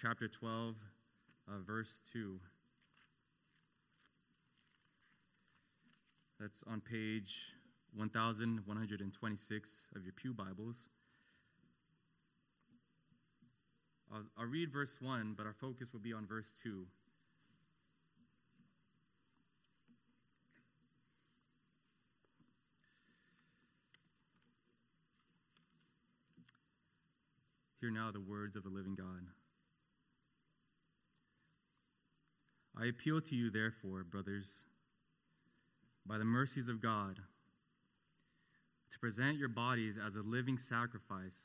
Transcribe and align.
chapter 0.00 0.28
12, 0.28 0.76
uh, 1.46 1.52
verse 1.66 2.00
2. 2.14 2.40
That's 6.38 6.62
on 6.66 6.80
page 6.80 7.40
1126 7.94 9.70
of 9.94 10.02
your 10.02 10.12
Pew 10.14 10.32
Bibles. 10.32 10.88
I'll, 14.10 14.22
I'll 14.38 14.46
read 14.46 14.72
verse 14.72 14.96
1, 15.00 15.34
but 15.36 15.44
our 15.44 15.52
focus 15.52 15.92
will 15.92 16.00
be 16.00 16.14
on 16.14 16.26
verse 16.26 16.48
2. 16.62 16.86
Hear 27.82 27.90
now 27.90 28.10
the 28.10 28.20
words 28.20 28.56
of 28.56 28.62
the 28.62 28.70
living 28.70 28.94
God. 28.94 29.26
I 32.80 32.86
appeal 32.86 33.20
to 33.20 33.36
you, 33.36 33.50
therefore, 33.50 34.04
brothers, 34.04 34.64
by 36.06 36.16
the 36.16 36.24
mercies 36.24 36.68
of 36.68 36.80
God, 36.80 37.18
to 38.90 38.98
present 38.98 39.36
your 39.36 39.50
bodies 39.50 39.96
as 40.02 40.16
a 40.16 40.22
living 40.22 40.56
sacrifice, 40.56 41.36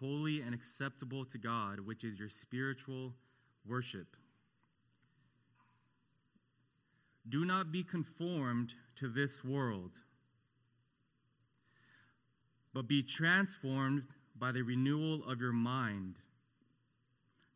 holy 0.00 0.40
and 0.40 0.54
acceptable 0.54 1.26
to 1.26 1.36
God, 1.36 1.80
which 1.80 2.04
is 2.04 2.18
your 2.18 2.30
spiritual 2.30 3.12
worship. 3.66 4.16
Do 7.28 7.44
not 7.44 7.70
be 7.70 7.84
conformed 7.84 8.74
to 8.96 9.08
this 9.10 9.44
world, 9.44 9.92
but 12.72 12.88
be 12.88 13.02
transformed 13.02 14.04
by 14.34 14.52
the 14.52 14.62
renewal 14.62 15.22
of 15.24 15.40
your 15.40 15.52
mind, 15.52 16.16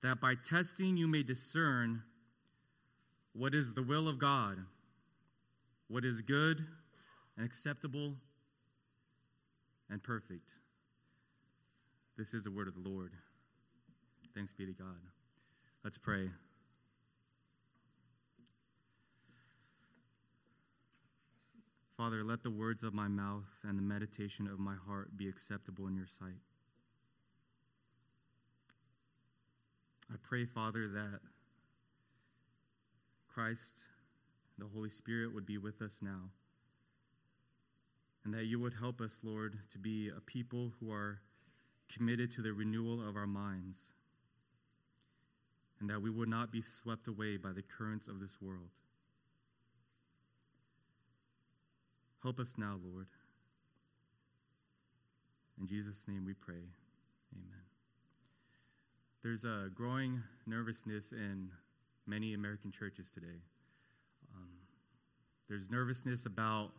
that 0.03 0.21
by 0.21 0.35
testing 0.35 0.99
you 0.99 1.09
may 1.09 1.23
discern 1.23 2.03
what 3.39 3.55
is 3.55 3.73
the 3.73 3.83
will 3.83 4.09
of 4.09 4.19
God, 4.19 4.59
what 5.87 6.05
is 6.05 6.23
good 6.23 6.67
and 7.37 7.47
acceptable 7.47 8.15
and 9.89 10.03
perfect. 10.03 10.51
This 12.17 12.35
is 12.35 12.43
the 12.43 12.51
word 12.51 12.67
of 12.67 12.75
the 12.75 12.89
Lord. 12.89 13.13
Thanks 14.35 14.53
be 14.53 14.67
to 14.67 14.73
God. 14.73 14.99
Let's 15.85 15.97
pray. 15.97 16.31
Father, 21.97 22.25
let 22.25 22.43
the 22.43 22.51
words 22.51 22.83
of 22.83 22.93
my 22.93 23.07
mouth 23.07 23.45
and 23.63 23.79
the 23.79 23.83
meditation 23.83 24.49
of 24.49 24.59
my 24.59 24.75
heart 24.87 25.17
be 25.17 25.29
acceptable 25.29 25.87
in 25.87 25.97
your 25.97 26.07
sight. 26.07 26.41
I 30.13 30.17
pray, 30.29 30.45
Father, 30.45 30.89
that 30.89 31.21
Christ, 33.39 33.85
the 34.59 34.67
Holy 34.75 34.91
Spirit, 34.91 35.33
would 35.33 35.47
be 35.47 35.59
with 35.59 35.81
us 35.81 35.93
now. 36.01 36.31
And 38.25 38.35
that 38.35 38.47
you 38.47 38.59
would 38.59 38.75
help 38.81 39.01
us, 39.01 39.21
Lord, 39.23 39.61
to 39.71 39.79
be 39.79 40.09
a 40.09 40.21
people 40.21 40.73
who 40.81 40.91
are 40.91 41.21
committed 41.89 42.33
to 42.33 42.43
the 42.43 42.53
renewal 42.53 43.09
of 43.09 43.15
our 43.15 43.29
minds. 43.29 43.79
And 45.79 45.89
that 45.89 46.03
we 46.03 46.11
would 46.11 46.29
not 46.29 46.51
be 46.51 46.61
swept 46.61 47.07
away 47.07 47.37
by 47.37 47.53
the 47.53 47.63
currents 47.63 48.09
of 48.09 48.19
this 48.19 48.43
world. 48.43 48.71
Help 52.25 52.41
us 52.41 52.55
now, 52.57 52.81
Lord. 52.93 53.07
In 55.61 55.69
Jesus' 55.69 56.03
name 56.09 56.25
we 56.27 56.35
pray. 56.35 56.67
Amen. 57.37 57.63
There's 59.23 59.45
a 59.45 59.71
growing 59.73 60.25
nervousness 60.45 61.13
in 61.13 61.51
many 62.09 62.33
American 62.33 62.73
churches 62.73 63.11
today. 63.11 63.43
Um, 64.35 64.49
there's 65.49 65.71
nervousness 65.71 66.25
about 66.25 66.71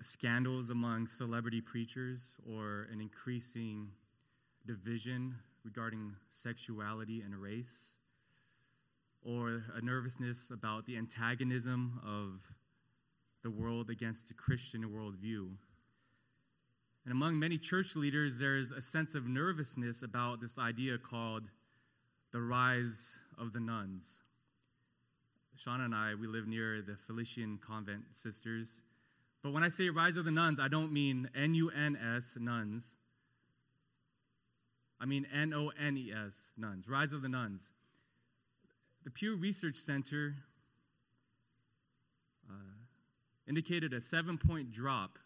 scandals 0.00 0.70
among 0.70 1.06
celebrity 1.06 1.60
preachers 1.60 2.38
or 2.50 2.88
an 2.90 3.02
increasing 3.02 3.88
division 4.66 5.34
regarding 5.64 6.14
sexuality 6.42 7.20
and 7.20 7.36
race, 7.36 7.92
or 9.22 9.62
a 9.76 9.84
nervousness 9.84 10.50
about 10.50 10.86
the 10.86 10.96
antagonism 10.96 12.00
of 12.02 12.40
the 13.42 13.50
world 13.50 13.90
against 13.90 14.28
the 14.28 14.34
Christian 14.34 14.84
worldview. 14.84 15.50
And 17.04 17.12
among 17.12 17.38
many 17.38 17.58
church 17.58 17.96
leaders, 17.96 18.38
there's 18.38 18.70
a 18.70 18.80
sense 18.80 19.14
of 19.14 19.26
nervousness 19.26 20.02
about 20.02 20.40
this 20.40 20.58
idea 20.58 20.96
called 20.96 21.42
the 22.32 22.40
rise 22.40 23.18
of 23.38 23.52
the 23.52 23.60
nuns. 23.60 24.04
Shauna 25.64 25.86
and 25.86 25.94
I, 25.94 26.14
we 26.14 26.26
live 26.26 26.46
near 26.46 26.80
the 26.80 26.96
Felician 27.06 27.58
Convent 27.66 28.04
Sisters. 28.12 28.82
But 29.42 29.52
when 29.52 29.62
I 29.62 29.68
say 29.68 29.90
rise 29.90 30.16
of 30.16 30.24
the 30.24 30.30
nuns, 30.30 30.60
I 30.60 30.68
don't 30.68 30.92
mean 30.92 31.28
N 31.34 31.54
U 31.54 31.70
N 31.70 31.98
S, 32.16 32.36
nuns. 32.38 32.84
I 35.00 35.06
mean 35.06 35.26
N 35.34 35.52
O 35.54 35.70
N 35.78 35.96
E 35.96 36.12
S, 36.12 36.52
nones. 36.56 36.88
Rise 36.88 37.12
of 37.12 37.22
the 37.22 37.28
nones. 37.28 37.68
The 39.04 39.10
Pew 39.10 39.36
Research 39.36 39.76
Center 39.76 40.34
uh, 42.48 42.52
indicated 43.48 43.92
a 43.92 44.00
seven 44.00 44.38
point 44.38 44.72
drop 44.72 45.18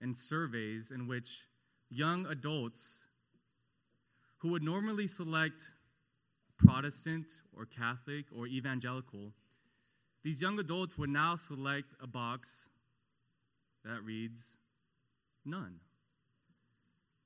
in 0.00 0.14
surveys 0.14 0.90
in 0.90 1.06
which 1.06 1.46
young 1.90 2.26
adults 2.26 3.00
who 4.38 4.48
would 4.48 4.62
normally 4.62 5.06
select 5.06 5.72
Protestant 6.58 7.26
or 7.56 7.66
Catholic 7.66 8.26
or 8.36 8.46
evangelical, 8.46 9.32
these 10.22 10.40
young 10.40 10.58
adults 10.58 10.98
would 10.98 11.10
now 11.10 11.36
select 11.36 11.94
a 12.02 12.06
box 12.06 12.68
that 13.84 14.02
reads 14.02 14.56
none. 15.44 15.78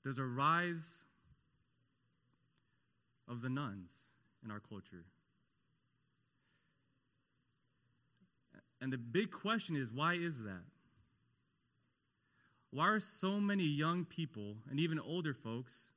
There's 0.02 0.18
a 0.18 0.24
rise 0.24 1.02
of 3.28 3.42
the 3.42 3.48
nones 3.48 3.90
in 4.44 4.50
our 4.50 4.60
culture. 4.60 5.04
And 8.80 8.92
the 8.92 8.98
big 8.98 9.30
question 9.30 9.76
is 9.76 9.90
why 9.92 10.14
is 10.14 10.38
that? 10.38 10.64
Why 12.70 12.88
are 12.88 13.00
so 13.00 13.40
many 13.40 13.64
young 13.64 14.04
people 14.04 14.56
and 14.70 14.80
even 14.80 14.98
older 14.98 15.34
folks 15.34 15.89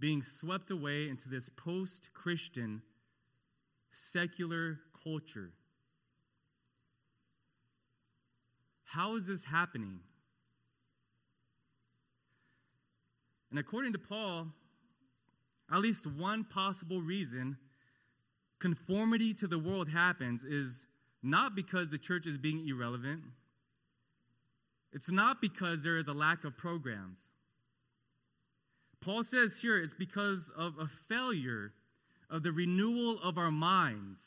being 0.00 0.22
swept 0.22 0.70
away 0.70 1.08
into 1.08 1.28
this 1.28 1.48
post 1.56 2.10
Christian 2.14 2.82
secular 3.92 4.78
culture? 5.02 5.52
How 8.84 9.16
is 9.16 9.26
this 9.26 9.44
happening? 9.44 10.00
And 13.50 13.58
according 13.58 13.92
to 13.92 13.98
Paul, 13.98 14.48
at 15.72 15.80
least 15.80 16.06
one 16.06 16.44
possible 16.44 17.00
reason 17.00 17.58
conformity 18.58 19.34
to 19.34 19.46
the 19.46 19.58
world 19.58 19.88
happens 19.88 20.42
is 20.42 20.86
not 21.22 21.54
because 21.54 21.90
the 21.90 21.98
church 21.98 22.26
is 22.26 22.38
being 22.38 22.66
irrelevant 22.66 23.22
it's 24.92 25.10
not 25.10 25.40
because 25.40 25.82
there 25.82 25.96
is 25.96 26.08
a 26.08 26.12
lack 26.12 26.44
of 26.44 26.56
programs. 26.56 27.20
Paul 29.00 29.24
says 29.24 29.58
here 29.60 29.78
it's 29.78 29.94
because 29.94 30.50
of 30.56 30.74
a 30.78 30.86
failure 30.86 31.72
of 32.30 32.42
the 32.42 32.52
renewal 32.52 33.18
of 33.22 33.38
our 33.38 33.50
minds. 33.50 34.20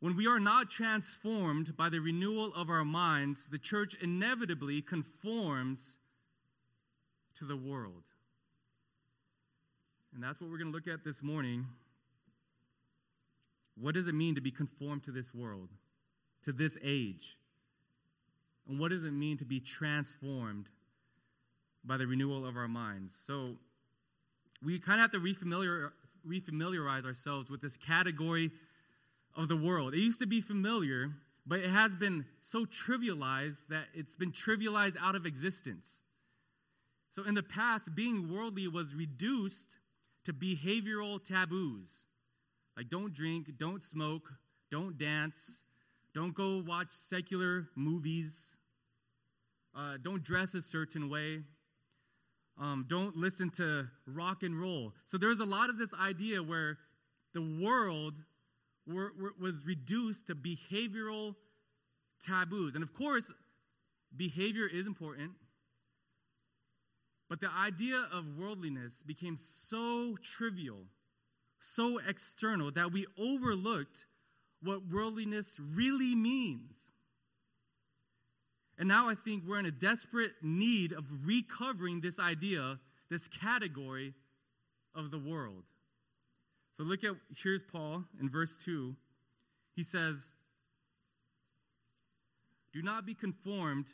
When 0.00 0.16
we 0.16 0.26
are 0.26 0.40
not 0.40 0.70
transformed 0.70 1.76
by 1.76 1.90
the 1.90 2.00
renewal 2.00 2.52
of 2.54 2.70
our 2.70 2.84
minds, 2.84 3.46
the 3.50 3.58
church 3.58 3.94
inevitably 4.00 4.80
conforms 4.80 5.96
to 7.38 7.44
the 7.44 7.56
world. 7.56 8.02
And 10.14 10.22
that's 10.22 10.40
what 10.40 10.50
we're 10.50 10.58
going 10.58 10.72
to 10.72 10.76
look 10.76 10.88
at 10.88 11.04
this 11.04 11.22
morning. 11.22 11.66
What 13.78 13.94
does 13.94 14.08
it 14.08 14.14
mean 14.14 14.34
to 14.34 14.40
be 14.40 14.50
conformed 14.50 15.04
to 15.04 15.12
this 15.12 15.34
world, 15.34 15.68
to 16.44 16.52
this 16.52 16.76
age? 16.82 17.36
And 18.68 18.78
what 18.78 18.90
does 18.90 19.04
it 19.04 19.12
mean 19.12 19.36
to 19.38 19.44
be 19.44 19.60
transformed 19.60 20.68
by 21.84 21.96
the 21.96 22.06
renewal 22.06 22.46
of 22.46 22.56
our 22.56 22.68
minds? 22.68 23.14
So 23.26 23.56
we 24.62 24.78
kind 24.78 25.00
of 25.00 25.10
have 25.10 25.12
to 25.12 25.20
refamiliar, 25.20 25.90
refamiliarize 26.26 27.04
ourselves 27.04 27.50
with 27.50 27.60
this 27.60 27.76
category 27.76 28.50
of 29.36 29.48
the 29.48 29.56
world. 29.56 29.94
It 29.94 30.00
used 30.00 30.20
to 30.20 30.26
be 30.26 30.40
familiar, 30.40 31.12
but 31.46 31.60
it 31.60 31.70
has 31.70 31.94
been 31.94 32.24
so 32.42 32.64
trivialized 32.66 33.68
that 33.68 33.84
it's 33.94 34.14
been 34.14 34.32
trivialized 34.32 34.96
out 35.00 35.14
of 35.14 35.26
existence. 35.26 36.02
So 37.12 37.24
in 37.24 37.34
the 37.34 37.42
past, 37.42 37.94
being 37.94 38.32
worldly 38.32 38.68
was 38.68 38.94
reduced 38.94 39.78
to 40.24 40.32
behavioral 40.32 41.24
taboos. 41.24 42.06
Like 42.76 42.88
don't 42.88 43.12
drink, 43.12 43.58
don't 43.58 43.82
smoke, 43.82 44.30
don't 44.70 44.96
dance, 44.96 45.62
don't 46.14 46.34
go 46.34 46.62
watch 46.64 46.90
secular 46.90 47.68
movies, 47.74 48.32
uh, 49.76 49.96
don't 50.02 50.22
dress 50.22 50.54
a 50.54 50.62
certain 50.62 51.08
way. 51.08 51.42
Um, 52.60 52.84
don't 52.86 53.16
listen 53.16 53.48
to 53.52 53.88
rock 54.06 54.42
and 54.42 54.60
roll. 54.60 54.92
So 55.06 55.16
there's 55.16 55.40
a 55.40 55.46
lot 55.46 55.70
of 55.70 55.78
this 55.78 55.94
idea 55.94 56.42
where 56.42 56.76
the 57.32 57.40
world 57.40 58.14
were, 58.86 59.12
were, 59.18 59.32
was 59.40 59.64
reduced 59.64 60.26
to 60.26 60.34
behavioral 60.34 61.36
taboos. 62.24 62.74
And 62.74 62.84
of 62.84 62.92
course, 62.92 63.32
behavior 64.14 64.66
is 64.70 64.86
important. 64.86 65.30
But 67.30 67.40
the 67.40 67.50
idea 67.50 68.06
of 68.12 68.24
worldliness 68.36 68.94
became 69.06 69.38
so 69.38 70.16
trivial, 70.20 70.84
so 71.60 71.98
external, 72.06 72.70
that 72.72 72.92
we 72.92 73.06
overlooked 73.18 74.04
what 74.62 74.86
worldliness 74.90 75.56
really 75.58 76.14
means. 76.14 76.89
And 78.80 78.88
now 78.88 79.10
I 79.10 79.14
think 79.14 79.42
we're 79.46 79.58
in 79.58 79.66
a 79.66 79.70
desperate 79.70 80.32
need 80.40 80.94
of 80.94 81.04
recovering 81.26 82.00
this 82.00 82.18
idea, 82.18 82.78
this 83.10 83.28
category 83.28 84.14
of 84.94 85.10
the 85.10 85.18
world. 85.18 85.64
So 86.78 86.84
look 86.84 87.04
at, 87.04 87.12
here's 87.36 87.62
Paul 87.62 88.04
in 88.18 88.30
verse 88.30 88.56
2. 88.56 88.96
He 89.76 89.82
says, 89.82 90.32
Do 92.72 92.80
not 92.80 93.04
be 93.04 93.12
conformed 93.12 93.92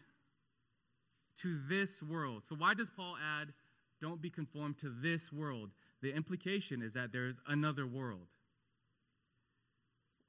to 1.43 1.59
this 1.69 2.01
world. 2.01 2.45
So 2.49 2.55
why 2.55 2.75
does 2.75 2.89
Paul 2.89 3.17
add, 3.41 3.49
Don't 4.01 4.23
be 4.23 4.31
conformed 4.31 4.79
to 4.79 4.95
this 5.03 5.33
world? 5.33 5.71
The 6.01 6.15
implication 6.15 6.81
is 6.81 6.95
that 6.95 7.11
there's 7.11 7.35
another 7.49 7.89
world. 7.89 8.29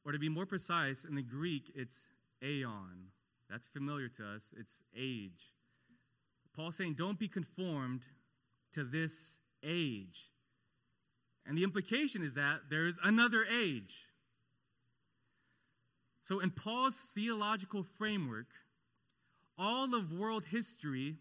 Or 0.03 0.13
to 0.13 0.17
be 0.17 0.29
more 0.29 0.47
precise, 0.47 1.05
in 1.05 1.13
the 1.13 1.21
Greek, 1.21 1.71
it's 1.75 2.07
aeon. 2.43 3.11
That's 3.49 3.65
familiar 3.65 4.09
to 4.09 4.27
us. 4.35 4.53
It's 4.59 4.83
age. 4.95 5.53
Paul's 6.55 6.75
saying, 6.75 6.95
don't 6.95 7.19
be 7.19 7.27
conformed 7.27 8.01
to 8.73 8.83
this 8.83 9.13
age. 9.63 10.31
And 11.45 11.57
the 11.57 11.63
implication 11.63 12.23
is 12.23 12.33
that 12.33 12.61
there's 12.69 12.97
another 13.03 13.45
age. 13.45 14.07
So, 16.23 16.39
in 16.39 16.51
Paul's 16.51 16.97
theological 17.15 17.83
framework, 17.83 18.47
all 19.57 19.95
of 19.95 20.11
world 20.11 20.43
history 20.51 21.15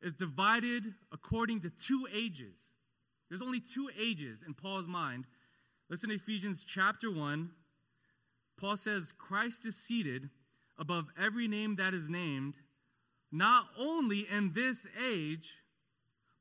is 0.00 0.14
divided 0.14 0.94
according 1.12 1.60
to 1.60 1.70
two 1.70 2.08
ages. 2.12 2.54
There's 3.28 3.42
only 3.42 3.60
two 3.60 3.90
ages 3.98 4.40
in 4.46 4.54
Paul's 4.54 4.86
mind. 4.86 5.26
Listen 5.90 6.08
to 6.08 6.14
Ephesians 6.14 6.64
chapter 6.66 7.10
1. 7.10 7.50
Paul 8.58 8.76
says, 8.76 9.12
Christ 9.12 9.66
is 9.66 9.76
seated 9.76 10.30
above 10.82 11.06
every 11.16 11.46
name 11.46 11.76
that 11.76 11.94
is 11.94 12.08
named, 12.08 12.54
not 13.30 13.66
only 13.78 14.26
in 14.28 14.52
this 14.52 14.84
age, 15.08 15.54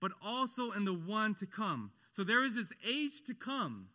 but 0.01 0.11
also 0.25 0.71
in 0.71 0.83
the 0.83 0.93
one 0.93 1.35
to 1.35 1.45
come. 1.45 1.91
So 2.11 2.23
there 2.23 2.43
is 2.43 2.55
this 2.55 2.73
age 2.85 3.21
to 3.27 3.35
come 3.35 3.89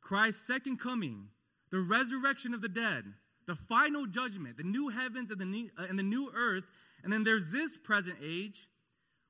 Christ's 0.00 0.46
second 0.46 0.80
coming, 0.80 1.28
the 1.70 1.80
resurrection 1.80 2.54
of 2.54 2.62
the 2.62 2.68
dead, 2.68 3.04
the 3.46 3.54
final 3.54 4.06
judgment, 4.06 4.56
the 4.56 4.62
new 4.62 4.88
heavens 4.88 5.30
and 5.30 5.38
the 5.38 5.44
new, 5.44 5.70
uh, 5.78 5.84
and 5.88 5.98
the 5.98 6.02
new 6.02 6.32
earth. 6.34 6.64
And 7.04 7.12
then 7.12 7.22
there's 7.22 7.52
this 7.52 7.76
present 7.76 8.16
age, 8.24 8.68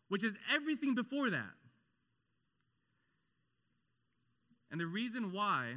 which 0.08 0.22
is 0.22 0.34
everything 0.54 0.94
before 0.94 1.30
that. 1.30 1.54
And 4.70 4.80
the 4.80 4.86
reason 4.86 5.32
why 5.32 5.74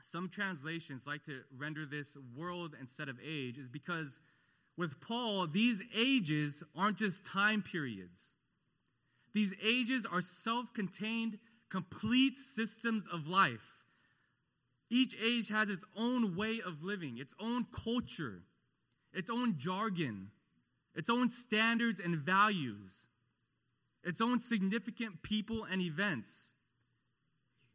some 0.00 0.28
translations 0.28 1.06
like 1.06 1.24
to 1.24 1.40
render 1.56 1.84
this 1.84 2.16
world 2.36 2.74
instead 2.80 3.08
of 3.08 3.16
age 3.24 3.58
is 3.58 3.68
because 3.68 4.20
with 4.76 5.00
Paul, 5.00 5.46
these 5.48 5.82
ages 5.94 6.62
aren't 6.76 6.98
just 6.98 7.24
time 7.24 7.62
periods. 7.62 8.20
These 9.34 9.52
ages 9.62 10.06
are 10.06 10.22
self 10.22 10.72
contained, 10.72 11.38
complete 11.68 12.36
systems 12.36 13.04
of 13.12 13.26
life. 13.26 13.84
Each 14.90 15.14
age 15.22 15.48
has 15.50 15.68
its 15.68 15.84
own 15.96 16.34
way 16.36 16.60
of 16.64 16.82
living, 16.82 17.18
its 17.18 17.34
own 17.38 17.66
culture, 17.72 18.42
its 19.12 19.28
own 19.28 19.58
jargon, 19.58 20.30
its 20.94 21.10
own 21.10 21.28
standards 21.28 22.00
and 22.00 22.16
values, 22.16 23.06
its 24.02 24.20
own 24.20 24.40
significant 24.40 25.22
people 25.22 25.64
and 25.64 25.82
events. 25.82 26.54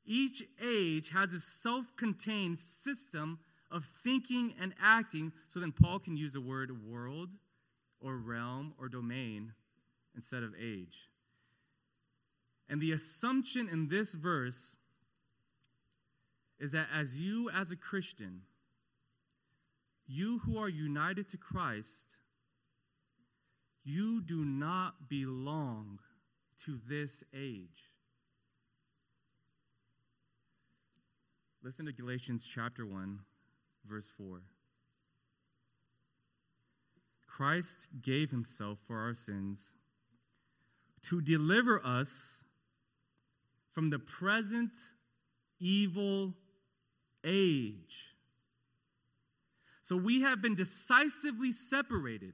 Each 0.05 0.44
age 0.61 1.09
has 1.09 1.33
a 1.33 1.39
self 1.39 1.85
contained 1.95 2.59
system 2.59 3.39
of 3.71 3.85
thinking 4.03 4.53
and 4.59 4.73
acting, 4.81 5.31
so 5.47 5.59
then 5.59 5.71
Paul 5.71 6.00
can 6.00 6.15
use 6.15 6.33
the 6.33 6.41
word 6.41 6.71
world 6.85 7.29
or 8.00 8.17
realm 8.17 8.73
or 8.77 8.89
domain 8.89 9.53
instead 10.15 10.44
of 10.44 10.53
age. 10.59 11.09
And 12.69 12.81
the 12.81 12.91
assumption 12.91 13.69
in 13.69 13.88
this 13.88 14.13
verse 14.13 14.75
is 16.59 16.71
that 16.73 16.88
as 16.94 17.19
you, 17.19 17.50
as 17.50 17.71
a 17.71 17.75
Christian, 17.75 18.41
you 20.07 20.39
who 20.39 20.57
are 20.57 20.69
united 20.69 21.29
to 21.29 21.38
Christ, 21.38 22.17
you 23.83 24.21
do 24.21 24.45
not 24.45 25.09
belong 25.09 26.00
to 26.65 26.79
this 26.88 27.23
age. 27.33 27.92
Listen 31.63 31.86
to 31.86 31.94
Galatians 31.94 32.44
chapter 32.44 32.86
1, 32.86 33.19
verse 33.89 34.12
4. 34.18 34.42
Christ 37.25 37.88
gave 38.01 38.31
himself 38.31 38.80
for 38.86 39.00
our 39.00 39.13
sins 39.13 39.71
to 41.04 41.21
deliver 41.21 41.80
us 41.86 42.44
from 43.71 43.92
the 43.92 43.98
present 44.00 44.71
evil 45.57 46.33
age. 47.24 48.13
So 49.83 49.95
we 49.95 50.21
have 50.21 50.42
been 50.42 50.56
decisively 50.56 51.54
separated 51.54 52.33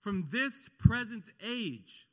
from 0.00 0.28
this 0.30 0.70
present 0.78 1.24
age. 1.44 2.06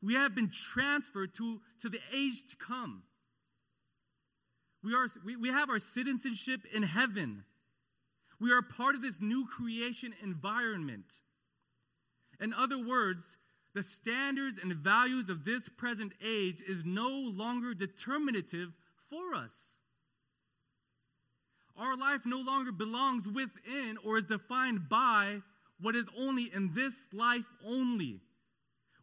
We 0.00 0.14
have 0.14 0.34
been 0.34 0.50
transferred 0.50 1.34
to, 1.34 1.60
to 1.82 1.90
the 1.90 2.00
age 2.10 2.44
to 2.48 2.56
come. 2.56 3.02
We, 4.82 4.94
are, 4.94 5.08
we, 5.24 5.36
we 5.36 5.48
have 5.48 5.70
our 5.70 5.78
citizenship 5.78 6.62
in 6.72 6.82
heaven. 6.82 7.44
We 8.40 8.52
are 8.52 8.62
part 8.62 8.94
of 8.94 9.02
this 9.02 9.20
new 9.20 9.46
creation 9.46 10.14
environment. 10.22 11.06
In 12.40 12.52
other 12.52 12.78
words, 12.78 13.36
the 13.74 13.82
standards 13.82 14.58
and 14.60 14.72
values 14.74 15.28
of 15.28 15.44
this 15.44 15.68
present 15.68 16.12
age 16.24 16.60
is 16.66 16.84
no 16.84 17.08
longer 17.08 17.74
determinative 17.74 18.70
for 19.08 19.34
us. 19.34 19.52
Our 21.76 21.96
life 21.96 22.26
no 22.26 22.40
longer 22.40 22.72
belongs 22.72 23.26
within 23.26 23.96
or 24.04 24.18
is 24.18 24.24
defined 24.24 24.88
by 24.88 25.38
what 25.80 25.96
is 25.96 26.06
only 26.18 26.50
in 26.52 26.74
this 26.74 26.94
life 27.12 27.46
only. 27.64 28.20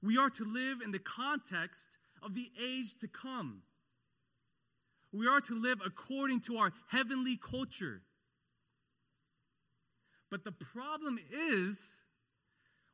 We 0.04 0.18
are 0.18 0.30
to 0.30 0.46
live 0.46 0.82
in 0.82 0.92
the 0.92 1.00
context 1.00 1.88
of 2.22 2.36
the 2.36 2.50
age 2.62 2.98
to 3.02 3.08
come. 3.08 3.64
We 5.12 5.28
are 5.28 5.42
to 5.42 5.60
live 5.60 5.80
according 5.86 6.42
to 6.42 6.58
our 6.58 6.72
heavenly 6.88 7.38
culture. 7.38 8.02
But 10.30 10.44
the 10.44 10.52
problem 10.52 11.20
is, 11.32 11.80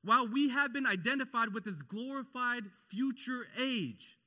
while 0.03 0.27
we 0.27 0.49
have 0.49 0.71
been 0.71 0.85
identified 0.85 1.53
with 1.53 1.65
this 1.65 1.81
glorified 1.81 2.63
future 2.87 3.47
age, 3.59 4.17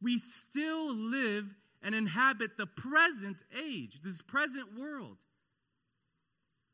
we 0.00 0.18
still 0.18 0.94
live 0.94 1.46
and 1.82 1.94
inhabit 1.94 2.56
the 2.58 2.66
present 2.66 3.38
age, 3.56 4.00
this 4.04 4.20
present 4.20 4.78
world. 4.78 5.16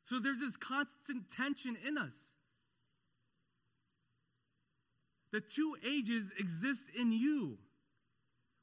So 0.05 0.19
there's 0.19 0.41
this 0.41 0.57
constant 0.57 1.31
tension 1.31 1.77
in 1.87 1.99
us. 1.99 2.15
The 5.31 5.41
two 5.41 5.77
ages 5.87 6.33
exist 6.39 6.91
in 6.99 7.13
you. 7.13 7.59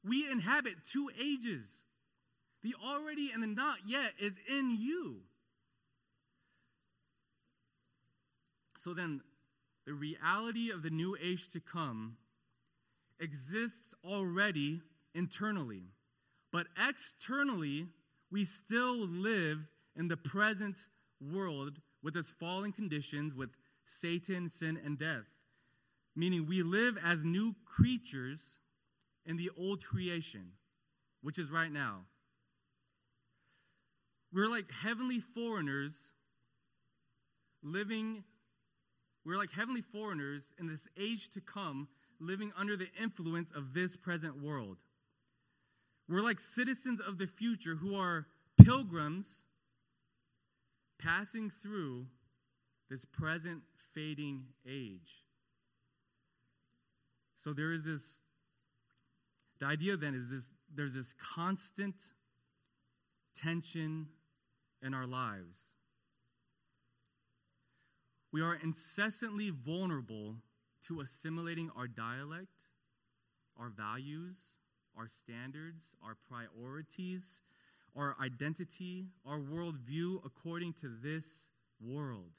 We 0.04 0.28
inhabit 0.30 0.74
two 0.90 1.08
ages. 1.18 1.68
The 2.66 2.74
already 2.84 3.30
and 3.32 3.40
the 3.40 3.46
not 3.46 3.76
yet 3.86 4.14
is 4.18 4.36
in 4.50 4.76
you. 4.76 5.18
So 8.76 8.92
then, 8.92 9.20
the 9.86 9.92
reality 9.92 10.72
of 10.72 10.82
the 10.82 10.90
new 10.90 11.16
age 11.22 11.48
to 11.50 11.60
come 11.60 12.16
exists 13.20 13.94
already 14.04 14.82
internally. 15.14 15.84
But 16.50 16.66
externally, 16.76 17.86
we 18.32 18.44
still 18.44 19.06
live 19.06 19.60
in 19.94 20.08
the 20.08 20.16
present 20.16 20.74
world 21.20 21.78
with 22.02 22.16
its 22.16 22.32
fallen 22.32 22.72
conditions, 22.72 23.32
with 23.32 23.50
Satan, 23.84 24.50
sin, 24.50 24.76
and 24.84 24.98
death. 24.98 25.26
Meaning, 26.16 26.46
we 26.48 26.64
live 26.64 26.98
as 27.00 27.22
new 27.22 27.54
creatures 27.64 28.58
in 29.24 29.36
the 29.36 29.50
old 29.56 29.84
creation, 29.84 30.50
which 31.22 31.38
is 31.38 31.52
right 31.52 31.70
now. 31.70 32.06
We're 34.32 34.48
like 34.48 34.70
heavenly 34.70 35.20
foreigners 35.20 35.94
living, 37.62 38.24
we're 39.24 39.38
like 39.38 39.52
heavenly 39.52 39.82
foreigners 39.82 40.52
in 40.58 40.66
this 40.66 40.86
age 40.98 41.30
to 41.30 41.40
come, 41.40 41.88
living 42.20 42.52
under 42.56 42.76
the 42.76 42.88
influence 43.00 43.50
of 43.54 43.74
this 43.74 43.96
present 43.96 44.42
world. 44.42 44.78
We're 46.08 46.22
like 46.22 46.38
citizens 46.38 47.00
of 47.00 47.18
the 47.18 47.26
future 47.26 47.74
who 47.74 47.96
are 47.96 48.26
pilgrims 48.62 49.44
passing 50.98 51.50
through 51.50 52.06
this 52.88 53.04
present 53.04 53.62
fading 53.94 54.44
age. 54.66 55.24
So 57.38 57.52
there 57.52 57.72
is 57.72 57.84
this, 57.84 58.02
the 59.60 59.66
idea 59.66 59.96
then 59.96 60.14
is 60.14 60.30
this 60.30 60.50
there's 60.74 60.94
this 60.94 61.14
constant 61.34 61.94
tension 63.36 64.06
in 64.82 64.94
our 64.94 65.06
lives. 65.06 65.58
We 68.32 68.42
are 68.42 68.54
incessantly 68.54 69.50
vulnerable 69.50 70.36
to 70.88 71.00
assimilating 71.00 71.70
our 71.76 71.86
dialect, 71.86 72.48
our 73.58 73.68
values, 73.68 74.36
our 74.96 75.08
standards, 75.08 75.96
our 76.04 76.16
priorities, 76.28 77.40
our 77.96 78.16
identity, 78.20 79.06
our 79.26 79.38
worldview 79.38 80.24
according 80.24 80.74
to 80.74 80.90
this 81.02 81.24
world. 81.80 82.32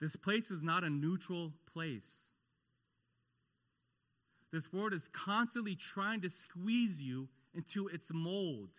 This 0.00 0.14
place 0.14 0.50
is 0.50 0.62
not 0.62 0.84
a 0.84 0.90
neutral 0.90 1.52
place. 1.72 2.28
This 4.52 4.72
world 4.72 4.92
is 4.92 5.08
constantly 5.08 5.74
trying 5.74 6.20
to 6.22 6.30
squeeze 6.30 7.02
you 7.02 7.28
into 7.58 7.88
its 7.88 8.10
mold. 8.14 8.70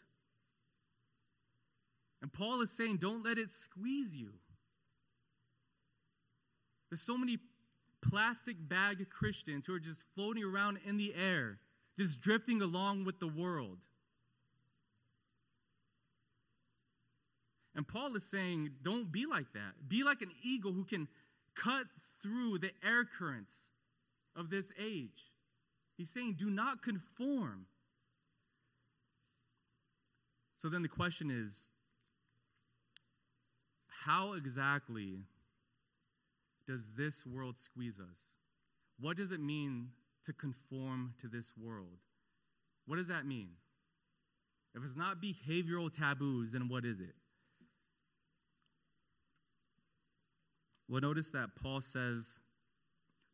And 2.21 2.31
Paul 2.31 2.61
is 2.61 2.71
saying, 2.71 2.97
don't 2.97 3.23
let 3.23 3.37
it 3.37 3.51
squeeze 3.51 4.15
you. 4.15 4.31
There's 6.89 7.01
so 7.01 7.17
many 7.17 7.37
plastic 8.01 8.55
bag 8.57 9.05
Christians 9.09 9.65
who 9.65 9.75
are 9.75 9.79
just 9.79 10.03
floating 10.15 10.43
around 10.43 10.79
in 10.85 10.97
the 10.97 11.13
air, 11.13 11.59
just 11.97 12.21
drifting 12.21 12.61
along 12.61 13.03
with 13.03 13.19
the 13.19 13.27
world. 13.27 13.79
And 17.75 17.87
Paul 17.87 18.15
is 18.15 18.23
saying, 18.23 18.71
don't 18.81 19.11
be 19.11 19.25
like 19.25 19.53
that. 19.53 19.87
Be 19.87 20.03
like 20.03 20.21
an 20.21 20.31
eagle 20.41 20.71
who 20.71 20.85
can 20.85 21.07
cut 21.55 21.85
through 22.21 22.59
the 22.59 22.71
air 22.83 23.05
currents 23.05 23.53
of 24.35 24.49
this 24.49 24.71
age. 24.81 25.31
He's 25.97 26.09
saying, 26.09 26.37
do 26.39 26.49
not 26.49 26.81
conform. 26.81 27.65
So 30.59 30.67
then 30.67 30.81
the 30.83 30.89
question 30.89 31.31
is 31.31 31.67
how 33.87 34.33
exactly 34.33 35.19
does 36.67 36.91
this 36.97 37.25
world 37.25 37.57
squeeze 37.57 37.99
us? 37.99 38.17
What 38.99 39.17
does 39.17 39.31
it 39.31 39.39
mean 39.39 39.89
to 40.25 40.33
conform 40.33 41.13
to 41.21 41.27
this 41.27 41.53
world? 41.57 41.97
What 42.85 42.97
does 42.97 43.07
that 43.07 43.25
mean? 43.25 43.49
If 44.75 44.83
it's 44.83 44.95
not 44.95 45.17
behavioral 45.21 45.91
taboos, 45.91 46.51
then 46.51 46.67
what 46.67 46.85
is 46.85 46.99
it? 46.99 47.15
Well, 50.89 51.01
notice 51.01 51.29
that 51.29 51.49
Paul 51.61 51.81
says 51.81 52.41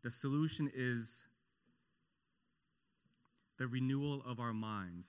the 0.03 0.11
solution 0.11 0.71
is 0.73 1.25
the 3.57 3.67
renewal 3.67 4.21
of 4.25 4.39
our 4.39 4.53
minds. 4.53 5.07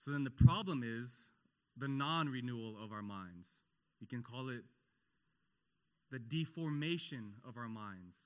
So 0.00 0.10
then 0.10 0.24
the 0.24 0.30
problem 0.30 0.82
is 0.82 1.14
the 1.76 1.88
non 1.88 2.28
renewal 2.28 2.76
of 2.82 2.90
our 2.90 3.02
minds. 3.02 3.48
You 4.00 4.06
can 4.06 4.22
call 4.22 4.48
it 4.48 4.62
the 6.10 6.18
deformation 6.18 7.34
of 7.46 7.56
our 7.56 7.68
minds. 7.68 8.16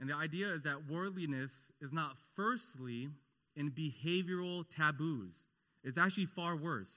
And 0.00 0.10
the 0.10 0.14
idea 0.14 0.52
is 0.52 0.64
that 0.64 0.90
worldliness 0.90 1.72
is 1.80 1.92
not 1.92 2.16
firstly 2.34 3.08
in 3.56 3.70
behavioral 3.70 4.64
taboos, 4.68 5.46
it's 5.84 5.96
actually 5.96 6.26
far 6.26 6.56
worse. 6.56 6.92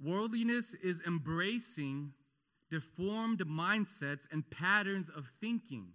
Worldliness 0.00 0.74
is 0.74 1.00
embracing 1.06 2.12
deformed 2.70 3.40
mindsets 3.40 4.26
and 4.30 4.48
patterns 4.50 5.08
of 5.08 5.30
thinking. 5.40 5.88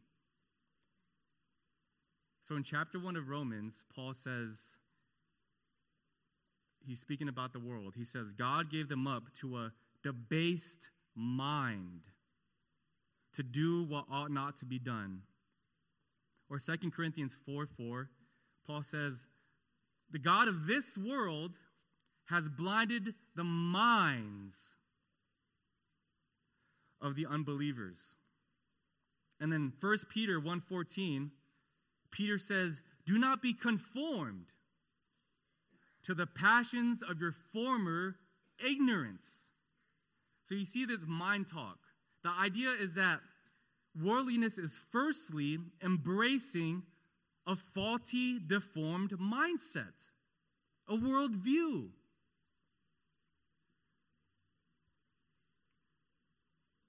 So 2.44 2.56
in 2.56 2.64
chapter 2.64 3.00
1 3.00 3.16
of 3.16 3.30
Romans, 3.30 3.84
Paul 3.96 4.14
says, 4.14 4.58
he's 6.86 7.00
speaking 7.00 7.28
about 7.28 7.54
the 7.54 7.60
world. 7.60 7.94
He 7.96 8.04
says, 8.04 8.32
God 8.32 8.72
gave 8.72 8.90
them 8.90 9.08
up 9.08 9.24
to 9.40 9.58
a 9.58 9.72
debased 10.04 10.90
mind 11.16 12.02
to 13.34 13.44
do 13.44 13.84
what 13.84 14.06
ought 14.12 14.32
not 14.32 14.58
to 14.58 14.66
be 14.66 14.80
done. 14.80 15.22
Or 16.50 16.60
2 16.60 16.92
Corinthians 16.92 17.38
4 17.46 17.66
4, 17.66 18.10
Paul 18.68 18.84
says, 18.84 19.28
The 20.12 20.20
God 20.20 20.48
of 20.48 20.68
this 20.68 20.98
world 20.98 21.52
has 22.26 22.50
blinded 22.50 23.14
the 23.36 23.44
minds 23.44 24.56
of 27.02 27.16
the 27.16 27.26
unbelievers. 27.26 28.16
And 29.40 29.52
then 29.52 29.74
1 29.80 29.98
Peter 30.10 30.40
1:14 30.40 31.32
Peter 32.12 32.38
says, 32.38 32.82
"Do 33.06 33.18
not 33.18 33.42
be 33.42 33.54
conformed 33.54 34.52
to 36.04 36.14
the 36.14 36.28
passions 36.28 37.02
of 37.02 37.20
your 37.20 37.32
former 37.32 38.20
ignorance." 38.60 39.50
So 40.46 40.56
you 40.56 40.66
see 40.66 40.86
this 40.86 41.02
mind 41.06 41.48
talk. 41.48 41.80
The 42.24 42.30
idea 42.30 42.72
is 42.72 42.96
that 42.96 43.22
worldliness 43.96 44.58
is 44.58 44.78
firstly 44.78 45.58
embracing 45.82 46.86
a 47.48 47.56
faulty, 47.56 48.38
deformed 48.40 49.12
mindset, 49.12 50.12
a 50.88 50.96
worldview. 50.96 51.92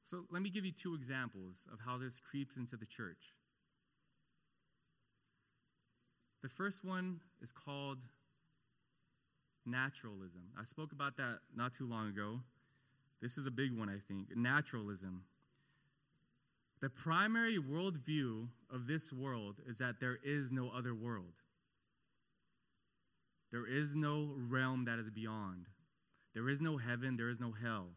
So 0.05 0.27
let 0.31 0.43
me 0.43 0.51
give 0.51 0.67
you 0.67 0.73
two 0.73 0.95
examples 0.95 1.65
of 1.73 1.81
how 1.81 1.97
this 1.97 2.21
creeps 2.21 2.57
into 2.57 2.77
the 2.77 2.85
church. 2.85 3.33
The 6.43 6.49
first 6.49 6.85
one 6.85 7.21
is 7.41 7.53
called 7.53 7.99
naturalism. 9.65 10.43
I 10.61 10.65
spoke 10.65 10.93
about 10.93 11.17
that 11.17 11.39
not 11.57 11.73
too 11.73 11.87
long 11.87 12.09
ago. 12.09 12.41
This 13.21 13.39
is 13.39 13.47
a 13.47 13.51
big 13.51 13.79
one, 13.79 13.89
I 13.89 13.99
think. 14.09 14.37
Naturalism. 14.37 15.23
The 16.81 16.91
primary 16.91 17.59
worldview 17.59 18.49
of 18.69 18.89
this 18.89 19.13
world 19.13 19.61
is 19.69 19.79
that 19.79 20.01
there 20.01 20.19
is 20.25 20.51
no 20.51 20.71
other 20.77 20.95
world. 20.95 21.35
There 23.53 23.67
is 23.67 23.95
no 23.95 24.35
realm 24.37 24.87
that 24.87 24.99
is 24.99 25.11
beyond. 25.11 25.67
There 26.35 26.49
is 26.49 26.61
no 26.61 26.79
heaven, 26.79 27.17
there 27.17 27.29
is 27.29 27.39
no 27.39 27.53
hell. 27.53 27.91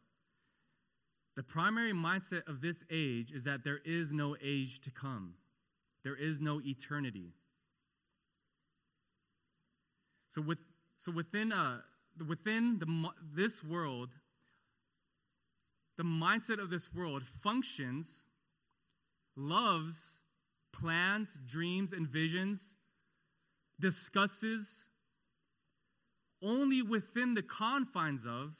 The 1.35 1.43
primary 1.43 1.93
mindset 1.93 2.47
of 2.47 2.61
this 2.61 2.83
age 2.91 3.31
is 3.31 3.45
that 3.45 3.63
there 3.63 3.79
is 3.83 4.11
no 4.11 4.35
age 4.41 4.81
to 4.81 4.91
come, 4.91 5.33
there 6.03 6.15
is 6.15 6.39
no 6.39 6.61
eternity. 6.61 7.33
So, 10.35 10.41
with, 10.41 10.57
so 10.97 11.13
within, 11.13 11.53
uh, 11.53 11.77
within 12.27 12.77
the, 12.79 13.09
this 13.33 13.63
world, 13.63 14.09
the 15.97 16.03
mindset 16.03 16.61
of 16.61 16.69
this 16.69 16.93
world 16.93 17.23
functions, 17.23 18.25
loves, 19.37 20.19
plans, 20.73 21.39
dreams, 21.47 21.93
and 21.93 22.05
visions, 22.05 22.75
discusses 23.79 24.67
only 26.43 26.81
within 26.81 27.33
the 27.33 27.41
confines 27.41 28.25
of 28.27 28.55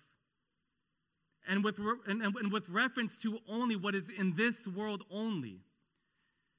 and 1.46 1.62
with, 1.62 1.78
re- 1.78 1.98
and, 2.08 2.22
and 2.22 2.54
with 2.54 2.70
reference 2.70 3.18
to 3.18 3.40
only 3.50 3.76
what 3.76 3.96
is 3.96 4.10
in 4.10 4.38
this 4.38 4.66
world 4.66 5.04
only. 5.12 5.60